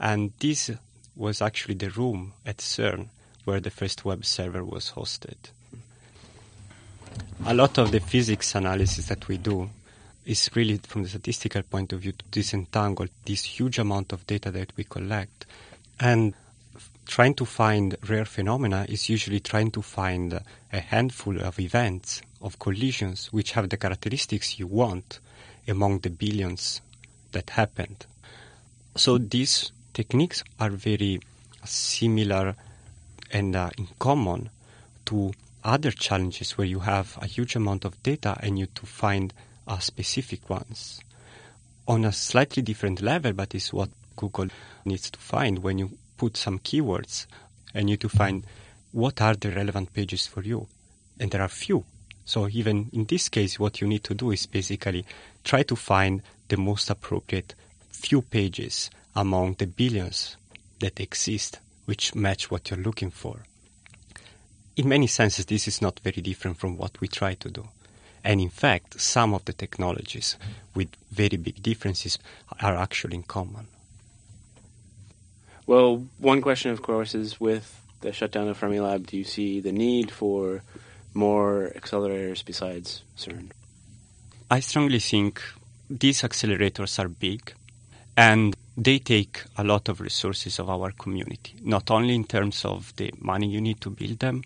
And 0.00 0.32
this 0.38 0.70
was 1.14 1.42
actually 1.42 1.74
the 1.74 1.90
room 1.90 2.32
at 2.46 2.58
CERN 2.58 3.08
where 3.44 3.60
the 3.60 3.70
first 3.70 4.04
web 4.04 4.24
server 4.24 4.64
was 4.64 4.92
hosted. 4.92 5.36
A 7.44 7.54
lot 7.54 7.78
of 7.78 7.90
the 7.90 8.00
physics 8.00 8.54
analysis 8.54 9.06
that 9.06 9.28
we 9.28 9.36
do 9.36 9.68
is 10.24 10.48
really 10.54 10.78
from 10.78 11.02
the 11.02 11.08
statistical 11.08 11.62
point 11.62 11.92
of 11.92 12.00
view 12.00 12.12
to 12.12 12.24
disentangle 12.30 13.06
this 13.24 13.42
huge 13.44 13.78
amount 13.78 14.12
of 14.12 14.26
data 14.26 14.50
that 14.52 14.72
we 14.76 14.84
collect. 14.84 15.46
And 15.98 16.34
trying 17.06 17.34
to 17.34 17.44
find 17.44 17.96
rare 18.08 18.24
phenomena 18.24 18.86
is 18.88 19.08
usually 19.08 19.40
trying 19.40 19.70
to 19.72 19.82
find 19.82 20.40
a 20.72 20.80
handful 20.80 21.40
of 21.40 21.58
events, 21.58 22.22
of 22.40 22.58
collisions, 22.58 23.32
which 23.32 23.52
have 23.52 23.68
the 23.68 23.76
characteristics 23.76 24.58
you 24.58 24.66
want 24.66 25.20
among 25.68 25.98
the 26.00 26.10
billions 26.10 26.80
that 27.32 27.50
happened. 27.50 28.06
So 28.96 29.18
these 29.18 29.72
techniques 29.92 30.42
are 30.60 30.70
very 30.70 31.20
similar 31.64 32.54
and 33.30 33.56
uh, 33.56 33.70
in 33.78 33.88
common 33.98 34.50
to 35.06 35.32
other 35.64 35.90
challenges 35.90 36.58
where 36.58 36.66
you 36.66 36.80
have 36.80 37.18
a 37.20 37.26
huge 37.26 37.56
amount 37.56 37.84
of 37.84 38.02
data 38.02 38.36
and 38.40 38.58
you 38.58 38.66
to 38.66 38.86
find 38.86 39.32
uh, 39.66 39.78
specific 39.78 40.50
ones 40.50 41.00
on 41.86 42.04
a 42.04 42.12
slightly 42.12 42.62
different 42.62 43.00
level, 43.00 43.32
but 43.32 43.54
is 43.54 43.72
what 43.72 43.90
Google 44.16 44.48
needs 44.84 45.10
to 45.10 45.18
find 45.18 45.60
when 45.60 45.78
you 45.78 45.90
put 46.22 46.36
some 46.36 46.60
keywords 46.60 47.26
and 47.74 47.90
you 47.90 47.96
to 47.96 48.08
find 48.08 48.46
what 48.92 49.20
are 49.20 49.34
the 49.34 49.50
relevant 49.50 49.92
pages 49.92 50.24
for 50.24 50.40
you. 50.40 50.68
And 51.18 51.32
there 51.32 51.42
are 51.42 51.48
few. 51.48 51.84
So 52.24 52.48
even 52.48 52.90
in 52.92 53.06
this 53.06 53.28
case, 53.28 53.58
what 53.58 53.80
you 53.80 53.88
need 53.88 54.04
to 54.04 54.14
do 54.14 54.30
is 54.30 54.46
basically 54.46 55.04
try 55.42 55.64
to 55.64 55.74
find 55.74 56.22
the 56.46 56.56
most 56.56 56.90
appropriate 56.90 57.56
few 57.90 58.22
pages 58.22 58.88
among 59.16 59.54
the 59.54 59.66
billions 59.66 60.36
that 60.78 61.00
exist 61.00 61.58
which 61.86 62.14
match 62.14 62.52
what 62.52 62.70
you're 62.70 62.78
looking 62.78 63.10
for. 63.10 63.40
In 64.76 64.88
many 64.88 65.08
senses, 65.08 65.46
this 65.46 65.66
is 65.66 65.82
not 65.82 65.98
very 66.04 66.22
different 66.22 66.56
from 66.56 66.76
what 66.76 67.00
we 67.00 67.08
try 67.08 67.34
to 67.34 67.50
do. 67.50 67.66
And 68.22 68.40
in 68.40 68.50
fact, 68.50 69.00
some 69.00 69.34
of 69.34 69.44
the 69.44 69.54
technologies 69.54 70.36
with 70.72 70.90
very 71.10 71.36
big 71.36 71.60
differences 71.60 72.20
are 72.60 72.76
actually 72.76 73.16
in 73.16 73.24
common. 73.24 73.66
Well, 75.66 76.04
one 76.18 76.42
question, 76.42 76.72
of 76.72 76.82
course, 76.82 77.14
is 77.14 77.40
with 77.40 77.80
the 78.00 78.12
shutdown 78.12 78.48
of 78.48 78.58
Fermilab, 78.58 79.06
do 79.06 79.16
you 79.16 79.24
see 79.24 79.60
the 79.60 79.72
need 79.72 80.10
for 80.10 80.62
more 81.14 81.72
accelerators 81.76 82.44
besides 82.44 83.02
CERN? 83.16 83.50
I 84.50 84.60
strongly 84.60 84.98
think 84.98 85.40
these 85.88 86.22
accelerators 86.22 86.98
are 86.98 87.08
big 87.08 87.54
and 88.16 88.56
they 88.76 88.98
take 88.98 89.44
a 89.56 89.64
lot 89.64 89.88
of 89.88 90.00
resources 90.00 90.58
of 90.58 90.68
our 90.68 90.90
community, 90.92 91.54
not 91.62 91.90
only 91.90 92.14
in 92.14 92.24
terms 92.24 92.64
of 92.64 92.94
the 92.96 93.12
money 93.20 93.46
you 93.46 93.60
need 93.60 93.80
to 93.82 93.90
build 93.90 94.18
them, 94.18 94.42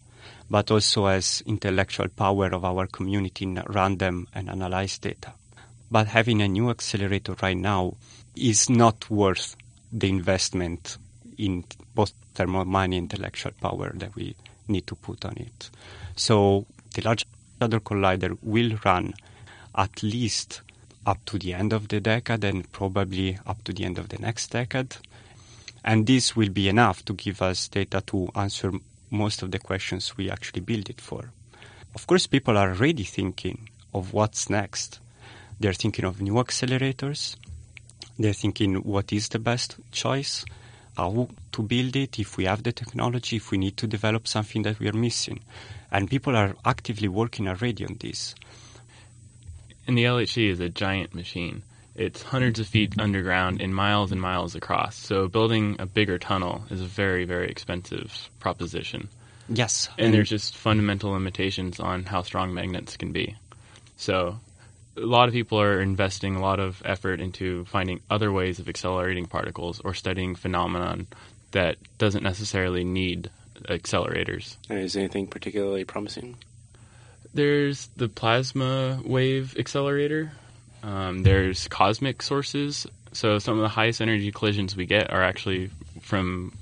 but 0.51 0.71
also 0.71 1.07
as 1.07 1.43
intellectual 1.47 2.09
power 2.09 2.47
of 2.47 2.65
our 2.65 2.87
community 2.87 3.45
in 3.45 3.63
random 3.69 4.29
and 4.35 4.51
analyze 4.51 4.99
data. 4.99 5.33
But 5.91 6.09
having 6.09 6.43
a 6.43 6.49
new 6.49 6.71
accelerator 6.71 7.37
right 7.43 7.57
now 7.57 7.95
is 8.35 8.69
not 8.69 9.09
worth 9.09 9.57
the 9.93 10.09
investment 10.09 10.99
in 11.39 11.65
both 11.95 12.13
thermal 12.35 12.65
mining 12.65 13.05
intellectual 13.05 13.53
power 13.61 13.93
that 13.95 14.15
we 14.15 14.35
need 14.69 14.87
to 14.87 14.95
put 14.95 15.25
on 15.25 15.37
it. 15.37 15.71
So 16.17 16.67
the 16.95 17.03
Large 17.03 17.27
Hadron 17.61 17.83
Collider 17.83 18.37
will 18.43 18.79
run 18.85 19.15
at 19.77 20.03
least 20.03 20.63
up 21.07 21.25
to 21.27 21.39
the 21.39 21.55
end 21.55 21.73
of 21.73 21.89
the 21.89 22.01
decade 22.01 22.45
and 22.45 22.71
probably 22.73 23.39
up 23.47 23.63
to 23.65 23.73
the 23.73 23.85
end 23.85 23.99
of 23.99 24.09
the 24.09 24.19
next 24.19 24.49
decade. 24.49 24.97
And 25.85 26.07
this 26.07 26.35
will 26.35 26.49
be 26.49 26.69
enough 26.69 27.05
to 27.05 27.13
give 27.13 27.41
us 27.43 27.69
data 27.69 28.03
to 28.09 28.29
answer 28.35 28.73
most 29.11 29.43
of 29.43 29.53
the 29.53 29.59
questions 29.59 30.17
we 30.17 30.31
actually 30.31 30.61
build 30.61 30.91
it 30.91 31.01
for. 31.01 31.31
Of 31.95 32.07
course, 32.07 32.27
people 32.27 32.59
are 32.59 32.71
already 32.71 33.05
thinking 33.05 33.69
of 33.95 34.13
what's 34.13 34.51
next. 34.51 34.99
They're 35.61 35.73
thinking 35.73 36.05
of 36.05 36.21
new 36.21 36.35
accelerators. 36.35 37.37
They're 38.19 38.33
thinking 38.33 38.77
what 38.77 39.13
is 39.13 39.29
the 39.29 39.39
best 39.39 39.77
choice, 39.93 40.45
how 40.97 41.29
to 41.53 41.63
build 41.63 41.97
it, 41.97 42.19
if 42.19 42.37
we 42.37 42.45
have 42.45 42.63
the 42.63 42.73
technology, 42.73 43.37
if 43.37 43.51
we 43.51 43.59
need 43.59 43.77
to 43.79 43.87
develop 43.87 44.27
something 44.27 44.63
that 44.63 44.79
we 44.79 44.89
are 44.89 44.93
missing. 44.93 45.41
And 45.91 46.11
people 46.11 46.37
are 46.37 46.55
actively 46.65 47.09
working 47.09 47.49
already 47.49 47.85
on 47.85 47.97
this. 48.01 48.35
And 49.87 49.97
the 49.97 50.05
LHC 50.05 50.51
is 50.51 50.61
a 50.61 50.69
giant 50.69 51.15
machine. 51.15 51.63
It's 51.95 52.23
hundreds 52.23 52.61
of 52.61 52.67
feet 52.67 52.99
underground 52.99 53.63
and 53.63 53.75
miles 53.75 54.13
and 54.13 54.21
miles 54.21 54.55
across. 54.55 54.97
So 54.97 55.29
building 55.29 55.77
a 55.79 55.87
bigger 55.87 56.19
tunnel 56.19 56.65
is 56.71 56.83
a 56.83 56.87
very, 56.87 57.25
very 57.25 57.49
expensive 57.49 58.29
proposition. 58.39 59.09
Yes. 59.49 59.89
And, 59.97 60.07
and 60.07 60.15
there's 60.15 60.29
just 60.29 60.57
fundamental 60.57 61.13
limitations 61.13 61.81
on 61.81 62.05
how 62.05 62.23
strong 62.23 62.53
magnets 62.53 62.97
can 62.97 63.13
be. 63.13 63.37
So 63.97 64.39
a 64.97 65.07
lot 65.07 65.29
of 65.29 65.35
people 65.35 65.61
are 65.61 65.81
investing 65.81 66.37
a 66.37 66.41
lot 66.41 66.59
of 66.59 66.83
effort 66.85 67.21
into 67.21 67.65
finding 67.67 68.01
other 68.09 68.33
ways 68.33 68.59
of 68.59 68.69
accelerating 68.69 69.27
particles 69.27 69.81
or 69.81 69.95
studying 69.95 70.35
phenomenon 70.35 71.07
that 71.53 71.77
doesn't 71.99 72.23
necessarily 72.23 72.85
need 72.85 73.31
accelerators. 73.65 74.57
Is 74.71 74.97
anything 74.97 75.27
particularly 75.27 75.85
promising? 75.85 76.37
There's 77.35 77.89
the 77.97 78.09
plasma 78.09 79.01
wave 79.05 79.57
accelerator. 79.59 80.33
Um, 80.83 81.23
there's 81.23 81.69
cosmic 81.69 82.23
sources. 82.23 82.87
So 83.13 83.39
some 83.39 83.57
of 83.57 83.63
the 83.63 83.69
highest 83.69 84.01
energy 84.01 84.33
collisions 84.33 84.77
we 84.77 84.87
get 84.87 85.11
are 85.11 85.23
actually 85.23 85.71
from 86.01 86.53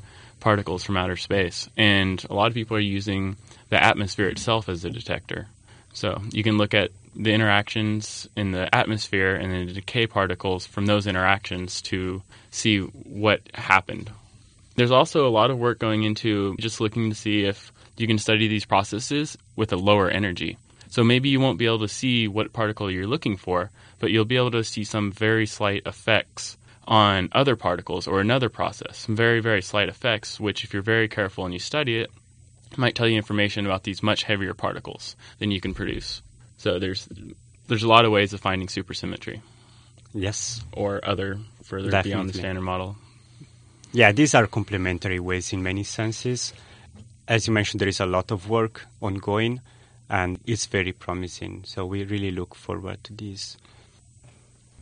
particles 0.40 0.84
from 0.84 0.96
outer 0.96 1.16
space, 1.16 1.68
and 1.76 2.22
a 2.28 2.34
lot 2.34 2.48
of 2.48 2.54
people 2.54 2.76
are 2.76 2.80
using 2.80 3.36
the 3.70 3.82
atmosphere 3.82 4.28
itself 4.28 4.68
as 4.68 4.84
a 4.84 4.90
detector. 4.90 5.48
So 5.94 6.20
you 6.32 6.42
can 6.42 6.58
look 6.58 6.74
at 6.74 6.90
the 7.16 7.32
interactions 7.32 8.28
in 8.36 8.50
the 8.50 8.72
atmosphere 8.74 9.34
and 9.34 9.68
the 9.68 9.72
decay 9.74 10.06
particles 10.06 10.66
from 10.66 10.86
those 10.86 11.06
interactions 11.06 11.80
to 11.82 12.22
see 12.50 12.78
what 12.80 13.40
happened. 13.54 14.10
There's 14.76 14.90
also 14.90 15.26
a 15.26 15.30
lot 15.30 15.50
of 15.50 15.58
work 15.58 15.78
going 15.78 16.02
into 16.02 16.56
just 16.58 16.80
looking 16.80 17.10
to 17.10 17.16
see 17.16 17.44
if 17.44 17.72
you 17.96 18.06
can 18.06 18.18
study 18.18 18.48
these 18.48 18.64
processes 18.64 19.38
with 19.54 19.72
a 19.72 19.76
lower 19.76 20.10
energy. 20.10 20.58
So 20.88 21.04
maybe 21.04 21.28
you 21.28 21.40
won't 21.40 21.58
be 21.58 21.66
able 21.66 21.80
to 21.80 21.88
see 21.88 22.28
what 22.28 22.52
particle 22.52 22.90
you're 22.90 23.06
looking 23.06 23.36
for, 23.36 23.70
but 23.98 24.10
you'll 24.10 24.24
be 24.24 24.36
able 24.36 24.50
to 24.52 24.64
see 24.64 24.84
some 24.84 25.12
very 25.12 25.46
slight 25.46 25.82
effects 25.86 26.56
on 26.86 27.28
other 27.32 27.56
particles 27.56 28.06
or 28.06 28.20
another 28.20 28.48
process, 28.48 28.98
some 28.98 29.16
very, 29.16 29.40
very 29.40 29.62
slight 29.62 29.88
effects, 29.88 30.38
which, 30.38 30.64
if 30.64 30.72
you're 30.72 30.82
very 30.82 31.08
careful 31.08 31.44
and 31.44 31.54
you 31.54 31.58
study 31.58 31.98
it, 31.98 32.10
might 32.76 32.94
tell 32.94 33.08
you 33.08 33.16
information 33.16 33.66
about 33.66 33.84
these 33.84 34.02
much 34.02 34.24
heavier 34.24 34.54
particles 34.54 35.16
than 35.38 35.50
you 35.50 35.60
can 35.60 35.74
produce. 35.74 36.22
So 36.64 36.78
there's 36.78 37.06
there's 37.68 37.82
a 37.82 37.88
lot 37.88 38.06
of 38.06 38.10
ways 38.10 38.32
of 38.32 38.40
finding 38.40 38.68
supersymmetry. 38.68 39.42
Yes. 40.14 40.64
Or 40.72 40.98
other 41.04 41.38
further 41.62 41.90
Definitely. 41.90 42.10
beyond 42.10 42.28
the 42.30 42.38
standard 42.38 42.62
model. 42.62 42.96
Yeah, 43.92 44.12
these 44.12 44.34
are 44.34 44.46
complementary 44.46 45.20
ways 45.20 45.52
in 45.52 45.62
many 45.62 45.84
senses. 45.84 46.54
As 47.28 47.46
you 47.46 47.52
mentioned, 47.52 47.82
there 47.82 47.88
is 47.88 48.00
a 48.00 48.06
lot 48.06 48.30
of 48.30 48.48
work 48.48 48.86
ongoing 49.02 49.60
and 50.08 50.38
it's 50.46 50.64
very 50.64 50.92
promising. 50.92 51.64
So 51.66 51.84
we 51.84 52.02
really 52.04 52.30
look 52.30 52.54
forward 52.54 53.04
to 53.04 53.12
this. 53.12 53.58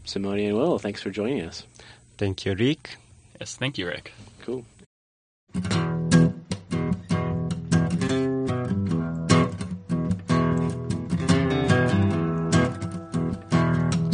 Simone 0.05 0.39
and 0.39 0.57
Will, 0.57 0.79
thanks 0.79 1.03
for 1.03 1.11
joining 1.11 1.43
us. 1.43 1.67
Thank 2.17 2.47
you, 2.47 2.55
Rick. 2.55 2.97
Yes, 3.41 3.57
thank 3.57 3.77
you, 3.77 3.89
Rick. 3.89 4.13
Cool. 4.43 4.65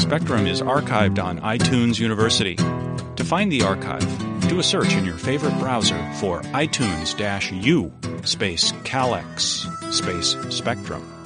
Spectrum 0.08 0.46
is 0.46 0.62
archived 0.62 1.22
on 1.22 1.38
iTunes 1.40 2.00
University. 2.00 2.54
To 2.54 3.24
find 3.24 3.52
the 3.52 3.60
archive, 3.60 4.48
do 4.48 4.58
a 4.58 4.62
search 4.62 4.94
in 4.94 5.04
your 5.04 5.18
favorite 5.18 5.58
browser 5.58 5.98
for 6.14 6.40
iTunes 6.44 7.14
U 7.60 7.92
space 8.24 8.72
KALX 8.84 9.92
space 9.92 10.34
Spectrum. 10.48 11.17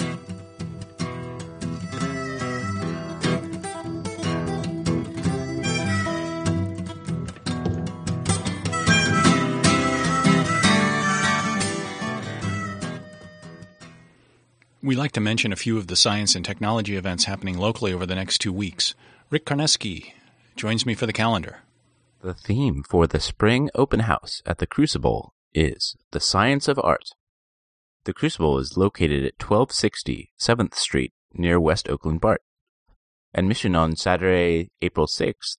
We 14.92 14.96
like 14.96 15.12
to 15.12 15.20
mention 15.20 15.55
a 15.55 15.57
few 15.57 15.78
of 15.78 15.87
the 15.87 15.96
science 15.96 16.35
and 16.35 16.44
technology 16.44 16.96
events 16.96 17.24
happening 17.24 17.57
locally 17.57 17.94
over 17.94 18.05
the 18.05 18.14
next 18.14 18.42
two 18.42 18.52
weeks. 18.52 18.94
Rick 19.31 19.46
Karnesky 19.46 20.12
joins 20.55 20.85
me 20.85 20.94
for 20.94 21.07
the 21.07 21.14
calendar. 21.14 21.61
The 22.20 22.35
theme 22.35 22.83
for 22.83 23.07
the 23.07 23.18
spring 23.18 23.70
open 23.74 24.00
house 24.00 24.42
at 24.44 24.59
the 24.59 24.66
Crucible 24.66 25.33
is 25.55 25.96
The 26.11 26.20
Science 26.20 26.68
of 26.68 26.78
Art. 26.78 27.12
The 28.05 28.12
Crucible 28.12 28.59
is 28.59 28.76
located 28.76 29.24
at 29.24 29.40
1260 29.40 30.35
7th 30.38 30.74
Street 30.74 31.14
near 31.33 31.59
West 31.59 31.88
Oakland 31.88 32.20
BART. 32.20 32.42
Admission 33.33 33.74
on 33.74 33.96
Saturday, 33.96 34.68
April 34.83 35.07
6th 35.07 35.57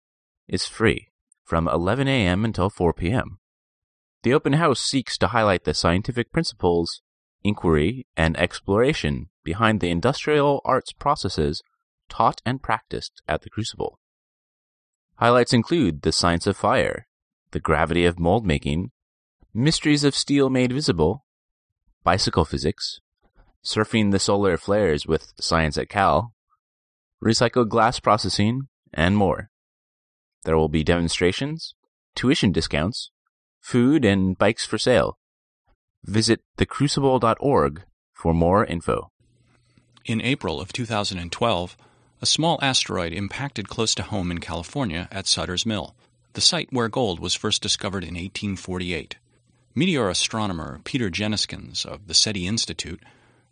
is 0.47 0.67
free 0.67 1.07
from 1.43 1.67
11 1.67 2.07
a.m. 2.07 2.45
until 2.45 2.69
4 2.69 2.93
p.m. 2.93 3.39
The 4.21 4.35
open 4.35 4.53
house 4.53 4.79
seeks 4.79 5.17
to 5.17 5.29
highlight 5.29 5.63
the 5.63 5.73
scientific 5.73 6.31
principles 6.31 7.01
inquiry, 7.43 8.07
and 8.15 8.37
exploration 8.37 9.29
behind 9.43 9.79
the 9.79 9.89
industrial 9.89 10.61
arts 10.63 10.91
processes 10.91 11.61
taught 12.09 12.41
and 12.45 12.61
practiced 12.61 13.21
at 13.27 13.41
the 13.41 13.49
Crucible. 13.49 13.99
Highlights 15.15 15.53
include 15.53 16.01
the 16.01 16.11
science 16.11 16.47
of 16.47 16.57
fire, 16.57 17.07
the 17.51 17.59
gravity 17.59 18.05
of 18.05 18.19
mold 18.19 18.45
making, 18.45 18.91
mysteries 19.53 20.03
of 20.03 20.15
steel 20.15 20.49
made 20.49 20.71
visible, 20.71 21.25
bicycle 22.03 22.45
physics, 22.45 22.99
surfing 23.63 24.11
the 24.11 24.19
solar 24.19 24.57
flares 24.57 25.07
with 25.07 25.33
Science 25.39 25.77
at 25.77 25.89
Cal, 25.89 26.33
recycled 27.23 27.69
glass 27.69 27.99
processing, 27.99 28.67
and 28.93 29.15
more. 29.15 29.49
There 30.43 30.57
will 30.57 30.69
be 30.69 30.83
demonstrations, 30.83 31.75
tuition 32.15 32.51
discounts, 32.51 33.11
food, 33.61 34.03
and 34.03 34.37
bikes 34.37 34.65
for 34.65 34.77
sale. 34.77 35.17
Visit 36.05 36.41
thecrucible.org 36.57 37.83
for 38.11 38.33
more 38.33 38.65
info. 38.65 39.09
In 40.05 40.21
April 40.21 40.59
of 40.59 40.73
2012, 40.73 41.77
a 42.21 42.25
small 42.25 42.59
asteroid 42.61 43.13
impacted 43.13 43.69
close 43.69 43.95
to 43.95 44.03
home 44.03 44.29
in 44.29 44.39
California 44.39 45.07
at 45.11 45.27
Sutter's 45.27 45.65
Mill, 45.65 45.95
the 46.33 46.41
site 46.41 46.71
where 46.71 46.89
gold 46.89 47.19
was 47.19 47.35
first 47.35 47.61
discovered 47.61 48.03
in 48.03 48.15
1848. 48.15 49.17
Meteor 49.75 50.09
astronomer 50.09 50.81
Peter 50.83 51.09
Jenniskens 51.09 51.85
of 51.85 52.07
the 52.07 52.13
SETI 52.13 52.47
Institute 52.47 53.01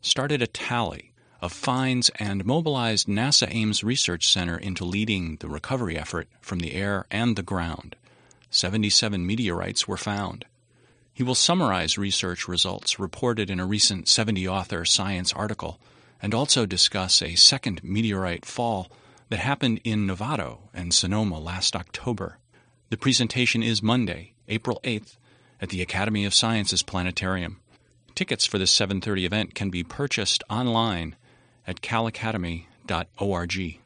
started 0.01 0.41
a 0.41 0.47
tally 0.47 1.13
of 1.41 1.51
finds 1.51 2.09
and 2.19 2.45
mobilized 2.45 3.07
NASA 3.07 3.47
Ames 3.49 3.83
Research 3.83 4.27
Center 4.27 4.57
into 4.57 4.85
leading 4.85 5.37
the 5.37 5.49
recovery 5.49 5.97
effort 5.97 6.27
from 6.41 6.59
the 6.59 6.73
air 6.73 7.05
and 7.09 7.35
the 7.35 7.43
ground. 7.43 7.95
77 8.49 9.25
meteorites 9.25 9.87
were 9.87 9.97
found. 9.97 10.45
He 11.21 11.23
will 11.23 11.35
summarize 11.35 11.99
research 11.99 12.47
results 12.47 12.97
reported 12.97 13.51
in 13.51 13.59
a 13.59 13.65
recent 13.67 14.07
70 14.07 14.47
author 14.47 14.83
Science 14.85 15.31
article 15.33 15.79
and 16.19 16.33
also 16.33 16.65
discuss 16.65 17.21
a 17.21 17.35
second 17.35 17.83
meteorite 17.83 18.43
fall 18.43 18.91
that 19.29 19.37
happened 19.37 19.81
in 19.83 20.07
Novato 20.07 20.61
and 20.73 20.91
Sonoma 20.91 21.37
last 21.37 21.75
October. 21.75 22.39
The 22.89 22.97
presentation 22.97 23.61
is 23.61 23.83
Monday, 23.83 24.33
April 24.47 24.79
8th, 24.83 25.17
at 25.61 25.69
the 25.69 25.83
Academy 25.83 26.25
of 26.25 26.33
Sciences 26.33 26.81
Planetarium. 26.81 27.59
Tickets 28.15 28.47
for 28.47 28.57
this 28.57 28.71
7:30 28.71 29.23
event 29.23 29.53
can 29.53 29.69
be 29.69 29.83
purchased 29.83 30.43
online 30.49 31.15
at 31.67 31.81
calacademy.org. 31.81 33.79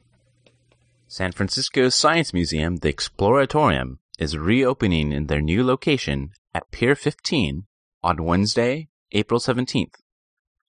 San 1.09 1.31
Francisco's 1.33 1.95
Science 1.95 2.33
Museum, 2.33 2.77
the 2.77 2.93
Exploratorium, 2.93 3.97
is 4.17 4.37
reopening 4.37 5.11
in 5.11 5.27
their 5.27 5.41
new 5.41 5.65
location 5.65 6.31
at 6.55 6.71
Pier 6.71 6.95
15 6.95 7.65
on 8.01 8.23
Wednesday, 8.23 8.87
April 9.11 9.41
17th. 9.41 9.95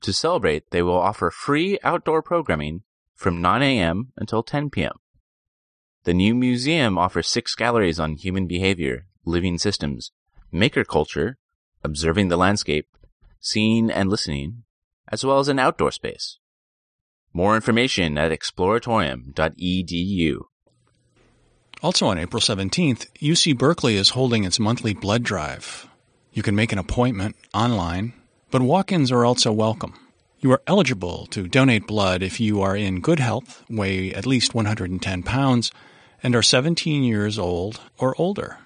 To 0.00 0.12
celebrate, 0.12 0.72
they 0.72 0.82
will 0.82 0.98
offer 0.98 1.30
free 1.30 1.78
outdoor 1.84 2.22
programming 2.22 2.82
from 3.14 3.40
9 3.40 3.62
a.m. 3.62 4.10
until 4.16 4.42
10 4.42 4.70
p.m. 4.70 4.94
The 6.02 6.12
new 6.12 6.34
museum 6.34 6.98
offers 6.98 7.28
six 7.28 7.54
galleries 7.54 8.00
on 8.00 8.16
human 8.16 8.48
behavior, 8.48 9.06
living 9.24 9.58
systems, 9.58 10.10
maker 10.50 10.82
culture, 10.82 11.38
observing 11.84 12.30
the 12.30 12.36
landscape, 12.36 12.88
seeing 13.38 13.88
and 13.88 14.10
listening, 14.10 14.64
as 15.06 15.24
well 15.24 15.38
as 15.38 15.46
an 15.46 15.60
outdoor 15.60 15.92
space. 15.92 16.40
More 17.32 17.54
information 17.54 18.18
at 18.18 18.32
exploratorium.edu. 18.32 20.40
Also 21.86 22.08
on 22.08 22.18
April 22.18 22.40
17th, 22.40 23.06
UC 23.20 23.56
Berkeley 23.56 23.94
is 23.94 24.08
holding 24.10 24.42
its 24.42 24.58
monthly 24.58 24.92
blood 24.92 25.22
drive. 25.22 25.86
You 26.32 26.42
can 26.42 26.56
make 26.56 26.72
an 26.72 26.80
appointment 26.80 27.36
online, 27.54 28.12
but 28.50 28.60
walk 28.60 28.90
ins 28.90 29.12
are 29.12 29.24
also 29.24 29.52
welcome. 29.52 29.94
You 30.40 30.50
are 30.50 30.62
eligible 30.66 31.26
to 31.26 31.46
donate 31.46 31.86
blood 31.86 32.24
if 32.24 32.40
you 32.40 32.60
are 32.60 32.76
in 32.76 33.00
good 33.00 33.20
health, 33.20 33.62
weigh 33.70 34.12
at 34.12 34.26
least 34.26 34.52
110 34.52 35.22
pounds, 35.22 35.70
and 36.24 36.34
are 36.34 36.42
17 36.42 37.04
years 37.04 37.38
old 37.38 37.80
or 37.98 38.20
older. 38.20 38.58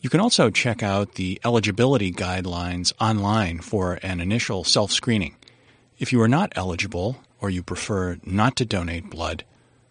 You 0.00 0.08
can 0.08 0.20
also 0.20 0.48
check 0.48 0.80
out 0.80 1.14
the 1.14 1.40
eligibility 1.44 2.12
guidelines 2.12 2.92
online 3.00 3.58
for 3.58 3.98
an 4.04 4.20
initial 4.20 4.62
self 4.62 4.92
screening. 4.92 5.34
If 5.98 6.12
you 6.12 6.22
are 6.22 6.28
not 6.28 6.52
eligible 6.54 7.24
or 7.40 7.50
you 7.50 7.64
prefer 7.64 8.18
not 8.22 8.54
to 8.54 8.64
donate 8.64 9.10
blood, 9.10 9.42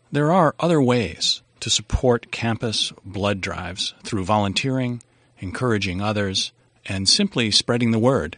there 0.09 0.31
are 0.31 0.55
other 0.57 0.81
ways 0.81 1.41
to 1.59 1.69
support 1.69 2.31
campus 2.31 2.91
blood 3.05 3.41
drives 3.41 3.93
through 4.03 4.23
volunteering, 4.23 5.01
encouraging 5.39 6.01
others, 6.01 6.51
and 6.85 7.07
simply 7.07 7.51
spreading 7.51 7.91
the 7.91 7.99
word. 7.99 8.37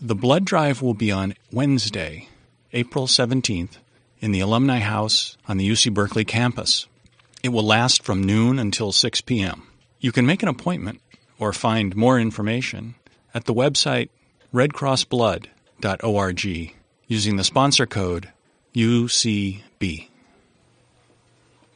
The 0.00 0.14
blood 0.14 0.44
drive 0.44 0.82
will 0.82 0.94
be 0.94 1.10
on 1.10 1.34
Wednesday, 1.52 2.28
April 2.72 3.06
17th, 3.06 3.78
in 4.20 4.32
the 4.32 4.40
Alumni 4.40 4.78
House 4.78 5.36
on 5.46 5.56
the 5.56 5.68
UC 5.68 5.94
Berkeley 5.94 6.24
campus. 6.24 6.86
It 7.42 7.50
will 7.50 7.64
last 7.64 8.02
from 8.02 8.22
noon 8.22 8.58
until 8.58 8.92
6 8.92 9.20
p.m. 9.22 9.66
You 10.00 10.12
can 10.12 10.26
make 10.26 10.42
an 10.42 10.48
appointment 10.48 11.00
or 11.38 11.52
find 11.52 11.96
more 11.96 12.18
information 12.18 12.96
at 13.32 13.44
the 13.44 13.54
website 13.54 14.08
redcrossblood.org 14.52 16.74
using 17.06 17.36
the 17.36 17.44
sponsor 17.44 17.86
code 17.86 18.32
UCB. 18.74 20.07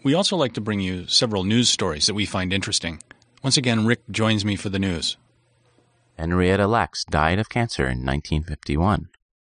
We 0.04 0.14
also 0.14 0.36
like 0.36 0.54
to 0.54 0.60
bring 0.60 0.80
you 0.80 1.06
several 1.06 1.44
news 1.44 1.68
stories 1.68 2.06
that 2.06 2.14
we 2.14 2.26
find 2.26 2.52
interesting. 2.52 3.00
Once 3.44 3.56
again, 3.56 3.86
Rick 3.86 4.02
joins 4.10 4.44
me 4.44 4.56
for 4.56 4.68
the 4.68 4.80
news. 4.80 5.16
Henrietta 6.18 6.66
Lacks 6.66 7.04
died 7.04 7.38
of 7.38 7.48
cancer 7.48 7.84
in 7.84 8.04
1951, 8.04 9.08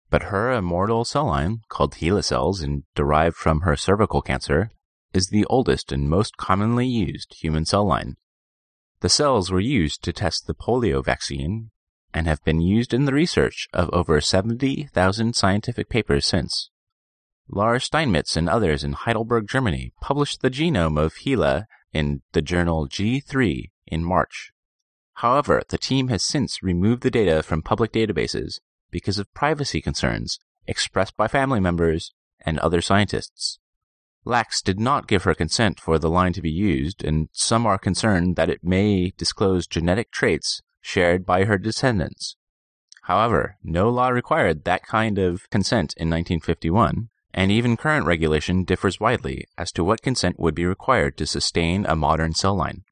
but 0.10 0.24
her 0.24 0.52
immortal 0.52 1.06
cell 1.06 1.26
line, 1.26 1.62
called 1.70 1.96
HeLa 1.96 2.24
cells 2.24 2.62
and 2.62 2.84
derived 2.96 3.36
from 3.36 3.62
her 3.62 3.76
cervical 3.76 4.24
cancer, 4.24 4.72
is 5.14 5.28
the 5.28 5.46
oldest 5.46 5.92
and 5.92 6.10
most 6.10 6.38
commonly 6.38 6.88
used 6.88 7.36
human 7.36 7.66
cell 7.66 7.86
line. 7.86 8.16
The 9.02 9.10
cells 9.10 9.52
were 9.52 9.60
used 9.60 10.04
to 10.04 10.14
test 10.14 10.48
the 10.48 10.56
polio 10.56 11.04
vaccine 11.04 11.70
and 12.12 12.26
have 12.26 12.44
been 12.44 12.60
used 12.60 12.94
in 12.94 13.06
the 13.06 13.14
research 13.14 13.68
of 13.72 13.90
over 13.94 14.20
70,000 14.20 15.36
scientific 15.36 15.90
papers 15.90 16.26
since. 16.26 16.72
Lars 17.52 17.86
Steinmetz 17.86 18.38
and 18.38 18.48
others 18.48 18.84
in 18.84 18.94
Heidelberg, 18.94 19.48
Germany 19.48 19.92
published 20.02 20.42
the 20.42 20.52
genome 20.52 21.00
of 21.00 21.16
HeLa 21.16 21.66
in 21.92 22.22
the 22.34 22.44
journal 22.44 22.88
G3 22.88 23.72
in 23.88 24.04
March. 24.04 24.52
However, 25.16 25.64
the 25.70 25.80
team 25.80 26.10
has 26.10 26.24
since 26.24 26.62
removed 26.62 27.02
the 27.02 27.10
data 27.10 27.42
from 27.42 27.64
public 27.64 27.92
databases 27.92 28.60
because 28.92 29.18
of 29.18 29.34
privacy 29.34 29.82
concerns 29.82 30.40
expressed 30.68 31.18
by 31.18 31.28
family 31.28 31.60
members 31.60 32.14
and 32.42 32.60
other 32.60 32.82
scientists. 32.82 33.58
Lacks 34.24 34.62
did 34.62 34.80
not 34.80 35.08
give 35.08 35.24
her 35.24 35.34
consent 35.34 35.80
for 35.80 35.98
the 35.98 36.10
line 36.10 36.34
to 36.34 36.42
be 36.42 36.52
used, 36.52 37.04
and 37.04 37.30
some 37.32 37.66
are 37.66 37.80
concerned 37.80 38.36
that 38.36 38.50
it 38.50 38.64
may 38.64 39.12
disclose 39.18 39.66
genetic 39.66 40.12
traits 40.12 40.62
shared 40.82 41.26
by 41.26 41.46
her 41.46 41.58
descendants. 41.58 42.36
However, 43.04 43.58
no 43.64 43.90
law 43.90 44.10
required 44.10 44.66
that 44.66 44.86
kind 44.86 45.18
of 45.18 45.50
consent 45.50 45.96
in 45.98 46.10
1951, 46.10 47.10
and 47.34 47.52
even 47.52 47.78
current 47.78 48.06
regulation 48.06 48.63
differs 48.63 49.00
widely 49.00 49.46
as 49.58 49.72
to 49.72 49.84
what 49.84 50.02
consent 50.02 50.39
would 50.39 50.56
be 50.56 50.65
required 50.65 51.18
to 51.18 51.26
sustain 51.26 51.86
a 51.86 51.96
modern 51.96 52.34
cell 52.34 52.56
line. 52.56 52.84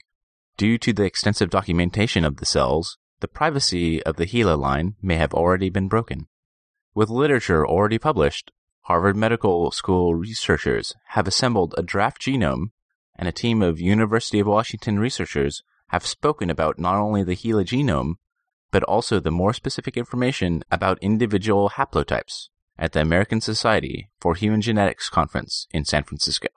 Due 0.57 0.77
to 0.77 0.93
the 0.93 1.03
extensive 1.03 1.49
documentation 1.49 2.23
of 2.23 2.37
the 2.37 2.45
cells, 2.45 2.97
the 3.19 3.27
privacy 3.27 4.01
of 4.03 4.15
the 4.17 4.25
HeLa 4.25 4.57
line 4.57 4.95
may 5.01 5.15
have 5.15 5.33
already 5.33 5.69
been 5.69 5.87
broken. 5.87 6.27
With 6.93 7.09
literature 7.09 7.65
already 7.65 7.97
published, 7.97 8.51
Harvard 8.81 9.15
Medical 9.15 9.71
School 9.71 10.15
researchers 10.15 10.93
have 11.09 11.27
assembled 11.27 11.73
a 11.77 11.83
draft 11.83 12.21
genome, 12.21 12.67
and 13.15 13.27
a 13.27 13.31
team 13.31 13.61
of 13.61 13.79
University 13.79 14.39
of 14.39 14.47
Washington 14.47 14.99
researchers 14.99 15.63
have 15.89 16.05
spoken 16.05 16.49
about 16.49 16.79
not 16.79 16.95
only 16.95 17.23
the 17.23 17.35
HeLa 17.35 17.65
genome, 17.65 18.13
but 18.71 18.83
also 18.83 19.19
the 19.19 19.31
more 19.31 19.53
specific 19.53 19.97
information 19.97 20.63
about 20.71 20.99
individual 21.01 21.71
haplotypes 21.71 22.49
at 22.79 22.93
the 22.93 23.01
American 23.01 23.41
Society 23.41 24.09
for 24.19 24.35
Human 24.35 24.61
Genetics 24.61 25.09
conference 25.09 25.67
in 25.71 25.85
San 25.85 26.03
Francisco. 26.03 26.47